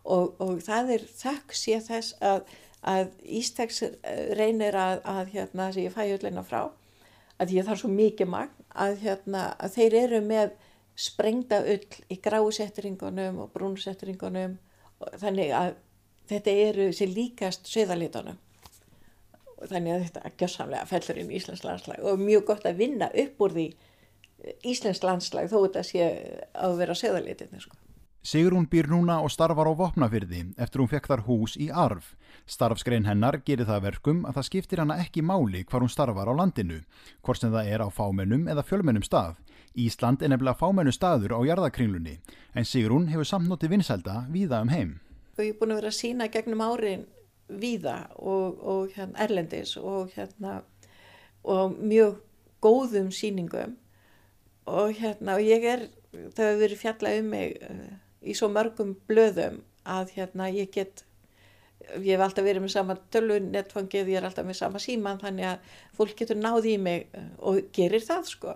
og, 0.08 0.38
og 0.40 0.62
það 0.64 0.94
er 0.98 1.08
þakk 1.20 1.56
sé 1.58 1.80
þess 1.84 2.16
að, 2.24 2.44
að 2.88 3.10
Ístæks 3.40 3.82
reynir 4.38 4.78
að, 4.78 5.02
að 5.04 5.34
hérna 5.34 5.72
sem 5.74 5.88
ég 5.88 5.96
fæ 5.96 6.04
öllina 6.06 6.46
frá 6.46 6.62
að 7.38 7.54
ég 7.58 7.68
þarf 7.68 7.84
svo 7.84 7.92
mikið 7.94 8.32
magn 8.32 8.67
að, 8.78 8.98
hérna, 9.04 9.44
að 9.60 9.78
þeir 9.78 9.98
eru 10.04 10.22
með 10.26 10.56
sprengda 10.98 11.62
ull 11.70 12.00
í 12.10 12.18
gráusettringunum 12.24 13.44
og 13.44 13.52
brúnusettringunum 13.54 14.58
þannig 15.22 15.54
að 15.54 15.76
þetta 16.32 16.56
eru 16.68 16.88
sér 16.96 17.12
líkast 17.14 17.70
söðalitunum 17.70 18.40
þannig 19.58 19.94
að 19.94 20.06
þetta 20.08 20.32
gjössamlega 20.40 20.90
fellur 20.90 21.20
inn 21.22 21.32
í 21.32 21.38
Íslands 21.40 21.66
landslag 21.66 22.06
og 22.06 22.22
mjög 22.22 22.48
gott 22.50 22.66
að 22.70 22.82
vinna 22.82 23.10
upp 23.24 23.46
úr 23.46 23.56
því 23.58 23.68
Íslands 24.70 25.04
landslag 25.06 25.50
þó 25.50 25.58
þetta 25.60 25.84
sé 25.86 26.08
að 26.54 26.78
vera 26.82 26.98
söðalitinu 26.98 27.62
sko. 27.62 27.78
Sigrún 28.28 28.66
býr 28.68 28.90
núna 28.92 29.22
og 29.24 29.30
starfar 29.32 29.70
á 29.72 29.74
Vopnafyrði 29.80 30.42
eftir 30.60 30.82
hún 30.82 30.90
fekk 30.92 31.06
þar 31.08 31.22
hús 31.30 31.54
í 31.64 31.70
arf. 31.72 32.10
Starfskrein 32.44 33.06
hennar 33.08 33.38
gerir 33.48 33.70
það 33.70 33.84
verkum 33.86 34.26
að 34.28 34.36
það 34.36 34.48
skiptir 34.48 34.80
hana 34.82 34.98
ekki 35.00 35.22
máli 35.24 35.62
hvar 35.64 35.80
hún 35.80 35.92
starfar 35.94 36.28
á 36.28 36.36
landinu, 36.36 36.82
hvort 37.24 37.40
sem 37.40 37.54
það 37.54 37.70
er 37.72 37.84
á 37.84 37.88
fámennum 37.88 38.50
eða 38.52 38.66
fjölmennum 38.68 39.06
stað. 39.08 39.38
Ísland 39.80 40.26
er 40.26 40.34
nefnilega 40.34 40.60
fámennu 40.60 40.92
staður 40.92 41.38
á 41.38 41.48
jarðakringlunni, 41.48 42.18
en 42.52 42.68
Sigrún 42.68 43.06
hefur 43.08 43.30
samnóti 43.30 43.70
vinselda 43.72 44.26
víða 44.34 44.60
um 44.66 44.74
heim. 44.76 44.90
Og 45.38 45.46
ég 45.46 45.54
er 45.54 45.60
búin 45.62 45.72
að 45.72 45.80
vera 45.80 45.92
að 45.94 45.96
sína 45.96 46.28
gegnum 46.34 46.64
árin 46.66 47.06
víða 47.48 47.96
og, 48.18 48.58
og 48.60 48.98
hérna, 48.98 49.22
erlendis 49.24 49.78
og, 49.80 50.12
hérna, 50.18 50.58
og 51.48 51.80
mjög 51.80 52.20
góðum 52.60 53.08
síningum 53.16 53.78
og 54.68 55.00
hérna 55.00 55.38
og 55.40 55.48
ég 55.48 55.70
er, 55.78 55.88
það 56.12 56.44
hefur 56.44 56.62
verið 56.66 56.84
fjalla 56.84 57.16
um 57.22 57.32
mig 57.32 57.56
uh, 57.64 57.96
í 58.28 58.36
svo 58.38 58.50
mörgum 58.52 58.96
blöðum 59.10 59.62
að 59.88 60.14
hérna 60.18 60.50
ég 60.52 60.72
get 60.74 61.04
ég 62.02 62.16
hef 62.16 62.24
alltaf 62.26 62.46
verið 62.46 62.66
með 62.66 62.74
sama 62.74 62.96
tölvunettfangið, 63.14 64.10
ég 64.12 64.20
er 64.20 64.28
alltaf 64.28 64.48
með 64.48 64.60
sama 64.60 64.82
síman 64.82 65.22
þannig 65.22 65.52
að 65.52 65.76
fólk 65.98 66.16
getur 66.20 66.40
náð 66.40 66.70
í 66.74 66.76
mig 66.82 67.08
uh, 67.16 67.30
og 67.50 67.70
gerir 67.76 68.04
það 68.04 68.32
sko 68.32 68.56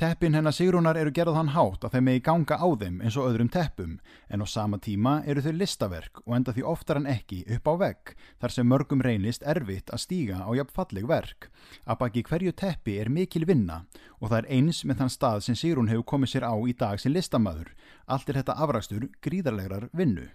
Teppin 0.00 0.32
hennar 0.32 0.54
Sigrúnar 0.56 0.96
eru 0.96 1.10
gerað 1.12 1.36
hann 1.36 1.50
hátt 1.52 1.82
að 1.84 1.92
þeim 1.92 2.06
megi 2.06 2.20
ganga 2.24 2.56
á 2.56 2.64
þeim 2.80 3.02
eins 3.04 3.16
og 3.20 3.26
öðrum 3.28 3.50
teppum 3.52 3.98
en 4.32 4.40
á 4.40 4.46
sama 4.48 4.78
tíma 4.80 5.10
eru 5.28 5.42
þau 5.44 5.50
listaverk 5.52 6.22
og 6.22 6.36
enda 6.38 6.54
því 6.56 6.62
oftar 6.70 6.96
en 7.02 7.08
ekki 7.12 7.42
upp 7.52 7.68
á 7.68 7.74
vegg 7.82 8.12
þar 8.40 8.54
sem 8.54 8.70
mörgum 8.72 9.02
reynist 9.04 9.44
erfitt 9.44 9.92
að 9.92 10.00
stíga 10.00 10.38
á 10.40 10.48
jafnfalleg 10.56 11.04
verk. 11.10 11.50
Að 11.84 11.98
baki 12.00 12.22
hverju 12.30 12.54
teppi 12.56 12.94
er 13.02 13.10
mikil 13.12 13.44
vinna 13.50 13.82
og 14.22 14.30
það 14.30 14.38
er 14.38 14.48
eins 14.56 14.80
með 14.88 15.02
þann 15.02 15.12
stað 15.12 15.44
sem 15.44 15.60
Sigrún 15.60 15.92
hefur 15.92 16.08
komið 16.14 16.32
sér 16.32 16.48
á 16.48 16.56
í 16.56 16.72
dag 16.80 17.04
sem 17.04 17.12
listamæður. 17.12 17.68
Allt 18.08 18.32
er 18.32 18.40
þetta 18.40 18.56
afrakstur 18.56 19.04
gríðarlegar 19.20 19.90
vinnu. 19.92 20.30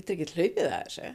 Er 0.00 0.14
ekki 0.16 0.30
hlaupið 0.32 0.64
að 0.64 0.74
þessu 0.78 1.12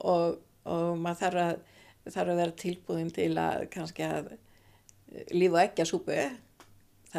og, 0.00 0.40
og 0.64 0.96
maður 0.96 1.20
þarf 1.20 1.44
að, 1.44 1.60
þarf 2.08 2.24
að 2.24 2.40
vera 2.40 2.58
tilbúin 2.64 3.14
til 3.20 3.30
að 3.36 3.68
kannski 3.76 4.08
að 4.08 4.32
lífa 5.36 5.66
ekki 5.68 5.84
að 5.84 5.92
súpu 5.92 6.16
það 6.22 6.40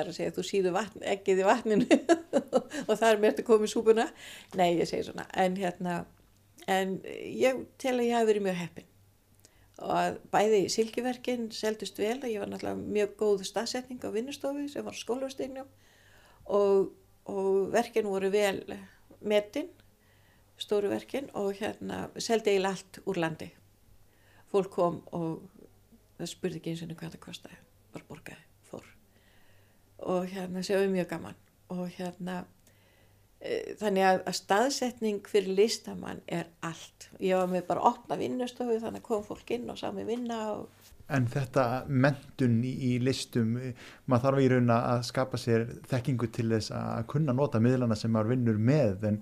er 0.02 0.10
að 0.10 0.18
segja 0.18 0.34
þú 0.36 0.44
síðu 0.46 0.74
vatn, 0.76 1.04
ekkið 1.14 1.42
í 1.42 1.46
vatninu 1.48 1.86
og 2.90 3.00
til 3.00 3.08
að 3.08 3.46
koma 3.48 3.68
í 3.68 3.72
súpuna. 3.72 4.06
Nei, 4.60 4.76
ég 4.80 4.90
segi 4.90 5.08
svona 5.08 5.28
en 5.42 5.56
hérna, 5.60 6.02
en 6.72 6.98
ég 7.06 7.64
tel 7.82 7.98
að 7.98 8.08
ég 8.10 8.18
hafi 8.18 8.30
verið 8.32 8.46
mjög 8.48 8.60
heppin. 8.64 8.92
Og 9.86 10.20
bæði 10.32 10.62
silkiverkin 10.72 11.50
seldust 11.52 11.98
vel, 12.00 12.20
ég 12.24 12.40
var 12.40 12.52
náttúrulega 12.52 12.80
mjög 12.80 13.18
góð 13.20 13.44
staðsetning 13.50 14.04
á 14.08 14.10
vinnustofi 14.16 14.70
sem 14.72 14.86
var 14.88 14.96
skólastegnum 14.96 15.68
og, 16.46 16.94
og 17.28 17.50
verkin 17.76 18.08
voru 18.08 18.32
vel 18.32 18.62
metin 19.20 19.68
stóru 20.56 20.88
verkin 20.92 21.28
og 21.36 21.58
hérna 21.60 22.06
seldi 22.16 22.54
eiginlega 22.54 22.78
allt 22.78 23.02
úr 23.04 23.20
landi. 23.20 23.52
Fólk 24.52 24.72
kom 24.78 25.02
og 25.12 25.44
það 26.16 26.32
spurði 26.32 26.62
ekki 26.62 26.76
eins 26.76 26.86
og 26.86 26.96
hvað 26.96 27.18
það 27.18 27.26
kostiði 27.28 27.64
bara 27.96 28.08
borgaði 28.10 28.45
og 30.06 30.28
hérna 30.32 30.64
séum 30.66 30.94
mjög 30.94 31.10
gaman. 31.14 31.38
Og 31.74 31.88
hérna 31.98 32.44
e, 33.42 33.76
þannig 33.80 34.08
að, 34.08 34.22
að 34.30 34.38
staðsetning 34.40 35.30
fyrir 35.30 35.58
listamann 35.58 36.22
er 36.28 36.50
allt. 36.66 37.10
Ég 37.20 37.38
var 37.40 37.52
með 37.52 37.68
bara 37.70 37.86
opna 37.92 38.18
vinnustofu 38.20 38.80
þannig 38.84 39.04
að 39.04 39.08
kom 39.10 39.24
fólk 39.26 39.56
inn 39.58 39.70
og 39.74 39.80
sá 39.82 39.90
mig 39.96 40.08
vinna 40.10 40.42
og... 40.56 40.68
En 41.14 41.28
þetta 41.30 41.86
mentun 41.86 42.64
í, 42.66 42.96
listum 42.98 43.52
maður 44.10 44.24
þarf 44.24 44.42
í 44.42 44.48
raun 44.50 44.72
að 44.74 45.04
skapa 45.06 45.38
sér 45.38 45.68
þekkingu 45.92 46.32
til 46.34 46.48
þess 46.50 46.74
að 46.74 47.04
kunna 47.12 47.36
nota 47.38 47.62
miðlana 47.62 47.98
sem 48.00 48.14
maður 48.14 48.32
vinnur 48.34 48.58
með. 48.58 49.06
En, 49.12 49.20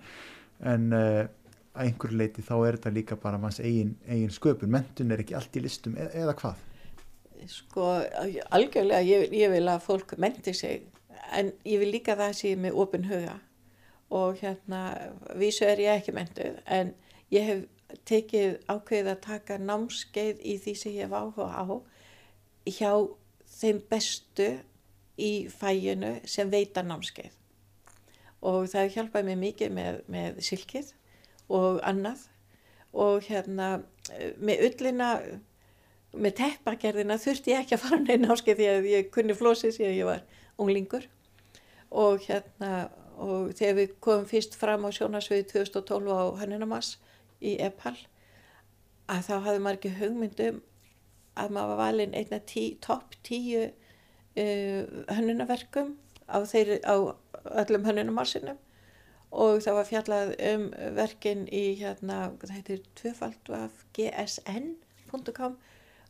en 0.71 0.85
uh, 0.95 1.25
að 1.73 1.89
einhver 1.89 2.13
leiti 2.15 2.43
þá 2.45 2.53
er 2.61 2.77
þetta 2.77 2.93
líka 2.93 3.17
bara 3.19 3.39
manns 3.41 3.59
eigin, 3.59 3.95
eigin 4.07 4.31
sköpun. 4.31 4.71
Mentun 4.71 5.11
er 5.11 5.23
ekki 5.23 5.35
allt 5.37 5.57
í 5.57 5.63
listum 5.63 5.97
eða, 5.97 6.13
eða 6.23 6.37
hvað? 6.39 6.61
Sko 7.51 7.87
algjörlega 8.53 9.01
ég, 9.07 9.33
ég 9.33 9.51
vil 9.53 9.65
að 9.67 9.85
fólk 9.85 10.15
menti 10.21 10.53
sig 10.53 10.87
en 11.33 11.51
ég 11.65 11.81
vil 11.81 11.91
líka 11.93 12.15
það 12.19 12.35
sé 12.37 12.53
með 12.59 12.79
ofin 12.83 13.07
huga. 13.09 13.37
Og 14.13 14.37
hérna 14.43 14.81
vísu 15.39 15.65
er 15.65 15.81
ég 15.81 16.01
ekki 16.01 16.13
mentuð 16.13 16.59
en 16.69 16.93
ég 17.33 17.47
hef 17.47 17.63
tekið 18.09 18.59
ákveðið 18.69 19.11
að 19.11 19.23
taka 19.25 19.57
námskeið 19.61 20.41
í 20.41 20.57
því 20.61 20.73
sem 20.77 20.95
ég 20.97 21.07
hef 21.07 21.15
áhuga 21.17 21.49
á 21.49 21.65
hjá 22.69 22.91
þeim 23.59 23.81
bestu 23.89 24.49
í 25.19 25.31
fæinu 25.49 26.15
sem 26.29 26.51
veita 26.51 26.83
námskeið. 26.85 27.31
Og 28.43 28.67
það 28.67 28.81
hefur 28.81 28.95
hjálpað 28.97 29.27
mér 29.29 29.41
mikið 29.41 29.73
með, 29.77 29.99
með 30.11 30.39
silkið 30.43 30.93
og 31.53 31.79
annað. 31.85 32.27
Og 32.93 33.25
hérna 33.25 33.69
með 34.37 34.67
ullina 34.67 35.09
með 36.13 36.35
teppagerðina 36.39 37.17
þurfti 37.21 37.53
ég 37.53 37.63
ekki 37.63 37.77
að 37.77 37.83
fara 37.85 38.01
neina 38.03 38.33
áskil 38.33 38.57
því 38.57 38.69
að 38.69 38.89
ég 38.91 39.11
kunni 39.13 39.35
flósið 39.37 39.77
síðan 39.77 39.97
ég 39.97 40.09
var 40.09 40.25
unglingur. 40.61 41.07
Og 41.93 42.21
hérna 42.25 42.73
og 43.21 43.53
þegar 43.57 43.77
við 43.77 43.95
komum 44.03 44.25
fyrst 44.29 44.57
fram 44.57 44.85
á 44.87 44.89
sjónasviði 44.93 45.45
2012 45.51 46.09
á 46.09 46.23
Hannunamass 46.41 46.97
í 47.43 47.55
Epal 47.61 47.95
að 49.11 49.25
þá 49.27 49.33
hafði 49.45 49.61
maður 49.61 49.79
ekki 49.79 49.93
hugmyndum 49.99 50.61
að 51.39 51.53
maður 51.55 51.71
var 51.73 51.81
valinn 51.81 52.15
einna 52.17 52.39
tí, 52.45 52.65
topp 52.81 53.17
tíu 53.25 53.65
uh, 53.67 54.81
hannunaverkum 55.13 55.95
á, 56.29 56.37
á 56.41 56.95
öllum 57.63 57.85
hannunamassinum 57.87 58.59
og 59.33 59.63
það 59.65 59.77
var 59.79 59.89
fjallað 59.89 60.33
um 60.51 60.65
verkin 60.97 61.47
í 61.49 61.63
hérna, 61.79 62.31
það 62.41 62.55
heitir 62.57 62.83
tvöfaldvaf 62.99 63.85
gsn.com 63.97 65.57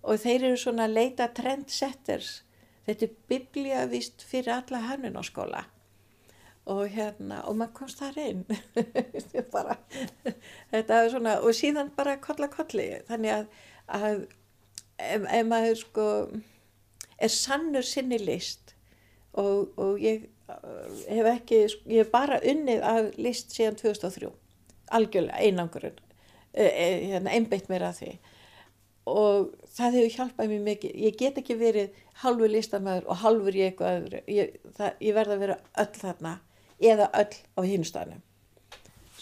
og 0.03 0.19
þeir 0.19 0.49
eru 0.49 0.59
svona 0.59 0.87
að 0.87 0.97
leita 0.97 1.29
trendsetters. 1.35 2.41
Þetta 2.87 3.07
er 3.07 3.15
biblíavist 3.31 4.25
fyrir 4.27 4.57
alla 4.57 4.83
hannun 4.89 5.19
á 5.19 5.23
skóla 5.23 5.63
og 6.63 6.85
hérna 6.95 7.41
og 7.47 7.57
maður 7.59 7.73
komst 7.75 7.99
þar 7.99 8.19
inn. 8.23 8.43
Bara, 9.55 9.75
þetta 10.71 10.99
er 10.99 11.09
svona 11.11 11.37
og 11.43 11.55
síðan 11.57 11.91
bara 11.95 12.15
kolla 12.23 12.47
kolli. 12.51 12.85
Þannig 13.09 13.33
að, 13.35 13.47
að 13.99 14.21
ef, 14.97 15.25
ef 15.27 15.49
maður 15.49 15.79
sko 15.81 16.05
er 17.17 17.31
sannur 17.31 17.85
sinni 17.87 18.19
list 18.21 18.73
og, 19.39 19.73
og 19.79 19.99
ég 20.01 20.27
hef 21.07 21.29
ekki, 21.33 21.59
ég 21.89 22.03
hef 22.03 22.11
bara 22.13 22.39
unnið 22.43 22.83
af 22.85 23.11
list 23.21 23.53
síðan 23.55 23.77
2003 23.79 24.31
algjörlega 24.93 25.39
einangurinn 25.39 25.99
e, 26.51 26.65
e, 26.65 26.87
hérna, 27.13 27.33
einbeitt 27.33 27.69
mér 27.71 27.87
að 27.89 28.01
því 28.01 28.11
og 29.09 29.53
það 29.75 29.97
hefur 29.97 30.13
hjálpað 30.17 30.51
mér 30.53 30.67
mikið. 30.67 30.99
Ég 31.07 31.17
get 31.19 31.39
ekki 31.41 31.57
verið 31.59 32.03
halvu 32.23 32.49
listamæður 32.51 33.09
og 33.09 33.23
halvur 33.23 33.57
ég 33.57 33.71
eitthvað 33.71 33.97
öðru. 34.01 34.21
Ég, 34.31 34.59
ég 34.99 35.17
verða 35.17 35.37
að 35.37 35.43
vera 35.47 35.57
öll 35.83 35.91
þarna 35.97 36.37
eða 36.83 37.09
öll 37.19 37.33
á 37.57 37.61
hinnstæðanum 37.67 38.23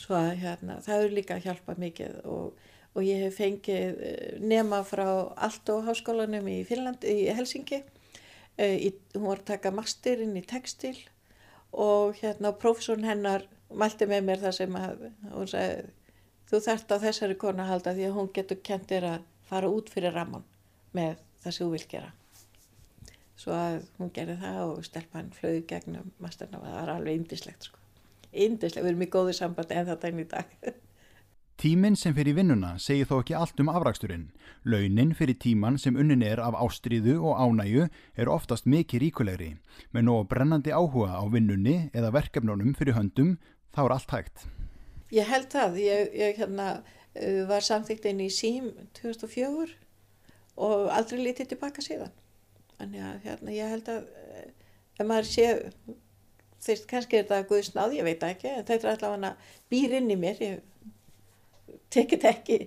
svo 0.02 0.17
að 0.17 0.41
hérna, 0.41 0.80
það 0.84 0.98
hefur 0.98 1.15
líka 1.15 1.39
hjálpað 1.41 1.82
mikið 1.86 2.20
og, 2.30 2.67
og 2.96 3.06
ég 3.06 3.26
hef 3.26 3.39
fengið 3.39 4.04
eh, 4.08 4.36
nema 4.41 4.82
frá 4.88 5.08
Alto 5.48 5.80
háskólanum 5.86 6.50
í 6.52 6.62
Finnland, 6.67 7.06
í 7.06 7.30
Helsingi 7.36 7.82
e, 8.58 8.67
í, 8.76 8.91
hún 9.15 9.30
var 9.30 9.41
að 9.44 9.50
taka 9.54 9.74
masterinn 9.76 10.38
í 10.39 10.46
textil 10.48 10.98
og 11.72 12.17
hérna 12.20 12.54
profesorn 12.60 13.08
hennar 13.08 13.48
mælti 13.70 14.08
með 14.10 14.28
mér 14.28 14.41
það 14.46 14.58
sem 14.58 14.80
að 14.80 15.06
hún 15.32 15.52
sagði 15.52 15.91
þú 16.52 16.63
þart 16.65 16.91
á 16.91 16.98
þessari 17.06 17.38
konu 17.39 17.63
að 17.63 17.72
halda 17.72 17.96
því 17.96 18.08
að 18.10 18.17
hún 18.17 18.34
getur 18.36 18.60
kent 18.67 18.89
þér 18.91 19.08
að 19.13 19.30
fara 19.52 19.70
út 19.72 19.92
fyrir 19.92 20.16
ramman 20.16 20.48
með 20.98 21.20
það 21.44 21.56
sem 21.56 21.66
þú 21.66 21.72
vil 21.76 21.88
gera 21.92 22.12
svo 23.42 23.56
að 23.58 23.82
hún 23.98 24.12
gerði 24.14 24.38
það 24.44 24.62
og 24.68 24.86
stelpann 24.86 25.34
flöði 25.34 25.66
gegnum 25.70 26.12
masterna 26.22 26.60
og 26.62 26.68
það 26.68 26.78
var 26.78 26.94
alveg 26.96 27.20
indislegt 27.20 27.68
sko. 27.68 27.80
indislegt, 28.32 28.84
við 28.86 28.94
erum 28.94 29.06
í 29.08 29.12
góðu 29.16 29.36
sambandi 29.38 29.78
en 29.78 29.90
þetta 29.90 30.10
enn 30.12 30.24
í 30.24 30.30
dag 30.30 30.56
Tíminn 31.62 31.94
sem 32.00 32.16
fyrir 32.18 32.34
vinnuna 32.34 32.72
segir 32.82 33.06
þó 33.06 33.20
ekki 33.20 33.36
allt 33.38 33.60
um 33.62 33.68
afraksturinn. 33.70 34.24
Launin 34.66 35.12
fyrir 35.14 35.38
tíman 35.38 35.76
sem 35.78 35.94
unnin 35.94 36.24
er 36.26 36.40
af 36.42 36.56
ástriðu 36.58 37.20
og 37.22 37.38
ánægu 37.38 37.84
er 38.18 38.32
oftast 38.34 38.66
mikið 38.66 39.04
ríkulegri. 39.04 39.50
Með 39.94 40.08
nóg 40.08 40.24
brennandi 40.32 40.74
áhuga 40.74 41.22
á 41.22 41.24
vinnunni 41.30 41.92
eða 41.94 42.10
verkefnunum 42.16 42.74
fyrir 42.80 42.98
höndum 42.98 43.36
þá 43.78 43.84
er 43.84 43.94
allt 43.94 44.16
hægt. 44.16 44.48
Ég 45.14 45.30
held 45.30 45.54
það. 45.54 45.78
Ég, 45.86 46.10
ég 46.18 46.42
hérna, 46.42 46.68
var 47.50 47.65
samþygt 47.65 48.08
inn 48.12 48.21
í 48.24 48.30
SÍM 48.32 48.71
2004 48.97 49.74
og 50.62 50.91
aldrei 50.93 51.19
litið 51.26 51.52
tilbaka 51.52 51.84
síðan. 51.84 52.13
Þannig 52.78 53.04
að 53.08 53.26
hérna, 53.26 53.56
ég 53.56 53.74
held 53.76 53.91
að 53.91 54.08
eh, 54.32 54.47
ef 54.97 55.06
maður 55.08 55.30
sé 55.30 55.47
þeirst 56.62 56.88
kannski 56.89 57.19
er 57.19 57.26
þetta 57.26 57.47
guðsnáð, 57.50 57.97
ég 57.97 58.08
veit 58.08 58.26
ekki 58.26 58.56
þetta 58.62 58.78
er 58.78 58.89
allavega 58.93 59.32
býr 59.71 59.97
inn 60.00 60.12
í 60.13 60.17
mér 60.19 60.41
ég 60.45 61.80
tekit 61.93 62.26
ekki 62.30 62.60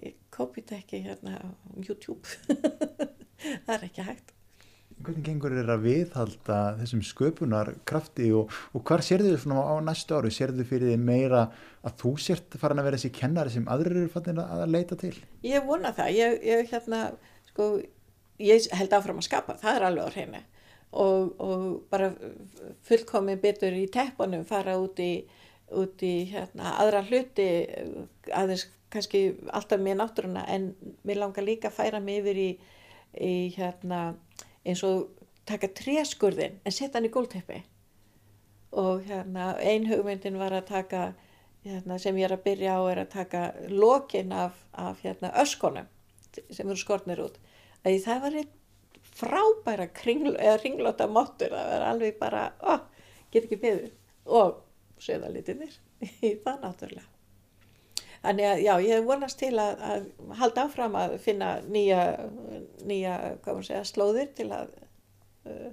ég 0.00 0.16
kopið 0.34 0.76
ekki 0.80 1.04
hérna 1.04 1.38
á 1.38 1.48
YouTube. 1.78 2.24
Það 3.66 3.74
er 3.76 3.86
ekki 3.90 4.06
hægt 4.06 4.33
Hvernig 5.02 5.24
gengur 5.26 5.54
þér 5.56 5.72
að 5.74 5.84
viðhalda 5.84 6.58
þessum 6.78 7.02
sköpunar 7.04 7.72
krafti 7.88 8.30
og, 8.36 8.52
og 8.72 8.84
hvar 8.86 9.02
sér 9.04 9.24
þið 9.26 9.36
svona 9.42 9.64
á 9.66 9.74
næstu 9.84 10.16
áru? 10.16 10.30
Sér 10.32 10.54
þið 10.54 10.70
fyrir 10.70 10.92
þið 10.94 11.04
meira 11.08 11.42
að 11.84 11.96
þú 12.00 12.12
sért 12.22 12.56
farin 12.60 12.80
að 12.80 12.88
vera 12.88 13.00
þessi 13.00 13.12
kennari 13.18 13.52
sem 13.52 13.68
aðrir 13.68 13.98
eru 14.04 14.12
fannin 14.12 14.40
að 14.44 14.64
leita 14.70 14.98
til? 15.00 15.14
Ég 15.44 15.66
vona 15.66 15.92
það. 15.96 16.14
Ég, 16.16 16.38
ég, 16.46 16.70
hérna, 16.70 17.02
sko, 17.50 17.68
ég 18.40 18.68
held 18.78 18.96
áfram 18.96 19.20
að 19.20 19.28
skapa, 19.28 19.58
það 19.60 19.80
er 19.80 19.88
alveg 19.90 20.06
á 20.06 20.14
hreinu 20.14 20.44
og, 20.94 21.34
og 21.42 21.64
bara 21.90 22.12
fullkomið 22.86 23.42
betur 23.42 23.76
í 23.76 23.88
teppunum 23.92 24.46
fara 24.48 24.76
út 24.80 25.00
í, 25.02 25.12
út 25.74 26.02
í 26.06 26.14
hérna, 26.30 26.76
aðra 26.78 27.02
hluti 27.08 27.48
aðeins 28.30 28.68
kannski 28.94 29.24
alltaf 29.50 29.82
með 29.82 29.98
náttúruna 29.98 30.44
en 30.54 30.70
mér 31.06 31.24
langar 31.24 31.46
líka 31.46 31.70
að 31.70 31.78
færa 31.80 32.00
mig 32.02 32.22
yfir 32.22 32.38
í, 32.38 32.50
í 33.18 33.34
hérna 33.56 34.04
eins 34.64 34.82
og 34.86 35.10
taka 35.48 35.68
tréskurðin 35.76 36.58
en 36.64 36.72
setja 36.72 36.96
hann 36.98 37.08
í 37.08 37.12
gólteppi 37.12 37.60
og 38.74 39.04
hérna 39.06 39.54
ein 39.62 39.86
hugmyndin 39.86 40.38
var 40.40 40.54
að 40.56 40.68
taka 40.70 41.04
hérna, 41.64 41.98
sem 42.00 42.16
ég 42.18 42.28
er 42.28 42.36
að 42.36 42.44
byrja 42.48 42.76
á 42.76 42.82
er 42.90 43.02
að 43.04 43.12
taka 43.14 43.44
lokin 43.70 44.32
af, 44.34 44.58
af 44.72 45.00
hérna, 45.04 45.32
öskonum 45.40 45.88
sem 46.50 46.66
eru 46.66 46.78
skornir 46.80 47.22
út. 47.22 47.38
Að 47.86 48.00
það 48.02 48.22
var 48.24 48.38
einn 48.40 48.52
frábæra 49.14 49.86
kringl, 49.94 50.34
ringlóta 50.62 51.06
móttur 51.06 51.54
það 51.54 51.70
var 51.70 51.88
alveg 51.92 52.18
bara, 52.18 52.44
ó, 52.58 52.82
get 53.30 53.46
ekki 53.46 53.60
beður 53.62 53.90
og 54.24 54.62
söðalitinir 55.04 55.76
í 56.02 56.34
það 56.44 56.64
náttúrulega 56.64 57.13
Þannig 58.24 58.46
að 58.48 58.60
já, 58.64 58.72
ég 58.80 59.04
vonast 59.04 59.38
til 59.40 59.52
að, 59.60 59.82
að 59.84 60.36
halda 60.38 60.62
áfram 60.64 60.94
að 60.96 61.16
finna 61.20 61.48
nýja, 61.68 62.04
nýja 62.88 63.16
segja, 63.44 63.82
slóðir 63.84 64.30
til 64.38 64.46
að 64.54 64.70
uh, 65.50 65.66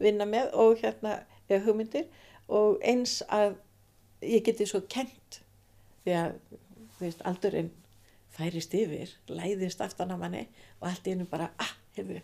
vinna 0.00 0.24
með 0.28 0.54
og 0.56 0.80
hérna 0.80 1.18
hugmyndir. 1.66 2.08
Og 2.48 2.78
eins 2.80 3.18
að 3.28 3.58
ég 4.24 4.46
geti 4.46 4.66
svo 4.68 4.80
kent 4.88 5.42
því 6.06 6.16
að 6.16 6.38
veist, 7.02 7.22
aldurinn 7.28 7.70
færist 8.32 8.74
yfir, 8.74 9.12
læðist 9.28 9.82
aftan 9.84 10.14
að 10.14 10.22
manni 10.22 10.44
og 10.80 10.88
allt 10.88 11.08
í 11.08 11.14
ennum 11.14 11.28
bara, 11.28 11.50
ah, 11.60 11.74
hefur, 11.98 12.22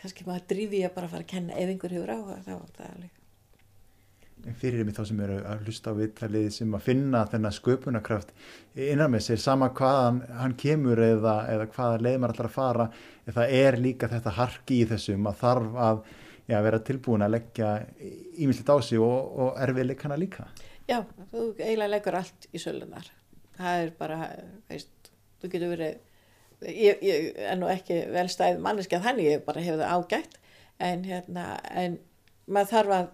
kannski 0.00 0.26
maður 0.26 0.48
drífi 0.50 0.82
ég 0.82 0.94
bara 0.96 1.06
að 1.06 1.14
fara 1.14 1.26
að 1.26 1.32
kenna 1.36 1.60
ef 1.60 1.70
einhver 1.70 1.94
hefur 1.94 2.14
áhuga. 2.16 2.40
Þá 2.42 2.54
er 2.56 2.72
það 2.78 2.90
alveg 2.90 3.23
fyrir 4.60 4.84
mig 4.84 4.96
þá 4.96 5.04
sem 5.08 5.20
eru 5.24 5.38
að 5.48 5.62
hlusta 5.64 5.94
á 5.94 5.98
vittalið 5.98 6.50
sem 6.52 6.74
að 6.76 6.84
finna 6.88 7.22
þennan 7.30 7.54
sköpunarkraft 7.56 8.34
innan 8.74 9.12
með 9.14 9.24
sér 9.28 9.40
sama 9.40 9.70
hvaðan 9.76 10.20
hann 10.40 10.56
kemur 10.60 11.00
eða, 11.00 11.36
eða 11.52 11.68
hvaða 11.72 12.02
leið 12.04 12.18
maður 12.20 12.34
ætlar 12.34 12.50
að 12.50 12.56
fara 12.58 12.88
það 13.38 13.56
er 13.62 13.80
líka 13.80 14.10
þetta 14.12 14.36
harki 14.38 14.82
í 14.82 14.88
þessum 14.90 15.30
að 15.30 15.40
þarf 15.40 15.80
að 15.88 16.04
já, 16.50 16.58
vera 16.66 16.82
tilbúin 16.84 17.24
að 17.24 17.36
leggja 17.38 17.74
ímyndilegt 18.36 18.72
á 18.72 18.76
sig 18.84 19.00
og, 19.00 19.36
og 19.40 19.60
erfiðleikana 19.64 20.18
líka. 20.20 20.48
Já, 20.84 21.00
þú 21.32 21.54
eiginlega 21.56 21.92
leggur 21.94 22.18
allt 22.18 22.48
í 22.52 22.60
sölunar 22.60 23.08
það 23.56 23.84
er 23.84 23.92
bara, 23.98 24.18
veist 24.68 25.12
þú 25.40 25.52
getur 25.52 25.72
verið 25.72 26.68
ég, 26.68 27.04
ég 27.04 27.28
er 27.48 27.58
nú 27.60 27.68
ekki 27.72 28.02
velstæð 28.12 28.60
manneskjað 28.64 29.06
þannig 29.08 29.30
ég 29.30 29.44
bara 29.46 29.64
hefur 29.64 29.82
það 29.82 29.94
ágætt 29.94 30.40
en 30.84 31.04
hérna, 31.06 31.44
en 31.70 31.98
maður 32.50 32.72
þarf 32.74 32.96
að 32.98 33.12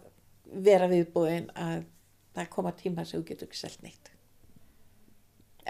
vera 0.52 0.88
viðbúin 0.90 1.50
að 1.54 1.84
það 2.36 2.50
koma 2.54 2.72
tíma 2.78 3.04
sem 3.04 3.20
þú 3.20 3.28
getur 3.30 3.48
ekki 3.48 3.60
selgt 3.60 3.82
neitt. 3.84 4.12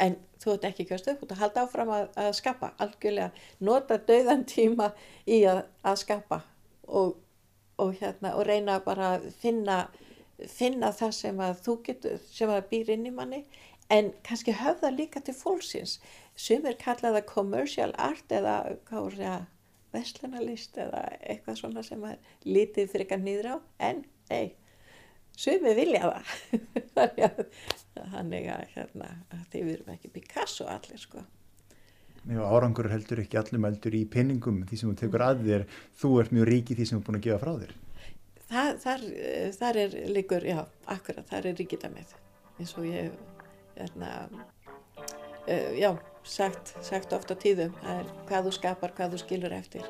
En 0.00 0.16
þú 0.40 0.54
ert 0.54 0.68
ekki 0.70 0.86
kjöstu 0.88 1.14
upp 1.14 1.24
og 1.24 1.32
það 1.32 1.42
halda 1.42 1.64
áfram 1.66 1.90
að, 1.94 2.04
að 2.22 2.30
skapa. 2.38 2.70
Algjörlega, 2.80 3.30
nota 3.66 3.98
döðan 4.08 4.46
tíma 4.48 4.92
í 5.28 5.42
að, 5.48 5.64
að 5.84 5.98
skapa 6.04 6.40
og, 6.88 7.18
og 7.80 7.96
hérna 8.00 8.36
og 8.38 8.46
reyna 8.48 8.78
bara 8.84 9.16
að 9.16 9.28
finna 9.42 9.82
finna 10.48 10.88
það 10.96 11.10
sem 11.12 11.40
að 11.44 11.58
þú 11.66 11.74
getur 11.84 12.20
sem 12.30 12.52
að 12.52 12.68
býr 12.70 12.94
inn 12.94 13.08
í 13.10 13.14
manni. 13.14 13.42
En 13.90 14.12
kannski 14.24 14.54
höfða 14.54 14.92
líka 14.94 15.20
til 15.24 15.34
fólksins. 15.34 15.98
Sem 16.38 16.64
er 16.66 16.78
kallaða 16.80 17.24
commercial 17.26 17.90
art 17.98 18.32
eða 18.32 18.70
vestlunarlist 19.90 20.78
eða 20.78 21.02
eitthvað 21.18 21.58
svona 21.58 21.82
sem 21.84 22.04
er 22.06 22.20
lítið 22.46 22.92
fyrir 22.92 23.06
eitthvað 23.06 23.26
nýðra 23.26 23.58
á. 23.58 23.58
En 23.90 24.04
nei 24.30 24.54
sumi 25.40 25.74
vilja 25.76 26.06
það. 26.06 26.32
Þannig 28.14 28.48
að, 28.52 28.64
hérna, 28.74 29.10
að 29.34 29.44
þið 29.52 29.68
verum 29.70 29.92
ekki 29.94 30.12
Picasso 30.14 30.66
allir 30.70 31.00
sko. 31.00 31.24
Nei, 32.28 32.36
árangur 32.36 32.90
heldur 32.92 33.22
ekki 33.22 33.38
allum 33.40 33.64
heldur 33.64 33.96
í 33.96 34.02
pinningum 34.08 34.60
því 34.68 34.78
sem 34.80 34.90
þú 34.90 34.96
tekur 35.00 35.24
að 35.24 35.44
þér 35.46 35.68
þú 36.02 36.10
ert 36.20 36.34
mjög 36.36 36.50
rík 36.50 36.72
í 36.72 36.76
því 36.76 36.88
sem 36.88 36.98
þú 36.98 37.00
er 37.00 37.06
búin 37.06 37.20
að 37.20 37.26
gefa 37.28 37.40
frá 37.44 37.52
þér. 37.62 37.76
Það, 38.50 38.70
þar, 38.82 39.06
þar 39.56 39.78
er 39.84 39.96
líkur, 40.10 40.46
já, 40.50 40.58
akkurat, 40.90 41.26
þar 41.30 41.48
er 41.48 41.60
ríkidamið 41.60 42.14
eins 42.60 42.76
og 42.76 42.86
ég 42.88 43.12
hérna 43.78 44.10
uh, 45.48 45.72
já, 45.78 45.90
sagt, 46.26 46.74
sagt 46.84 47.14
ofta 47.16 47.36
tíðum, 47.38 47.72
það 47.80 48.02
er 48.02 48.12
hvað 48.28 48.48
þú 48.48 48.54
skapar, 48.58 48.94
hvað 48.96 49.14
þú 49.14 49.22
skilur 49.24 49.56
eftir 49.56 49.86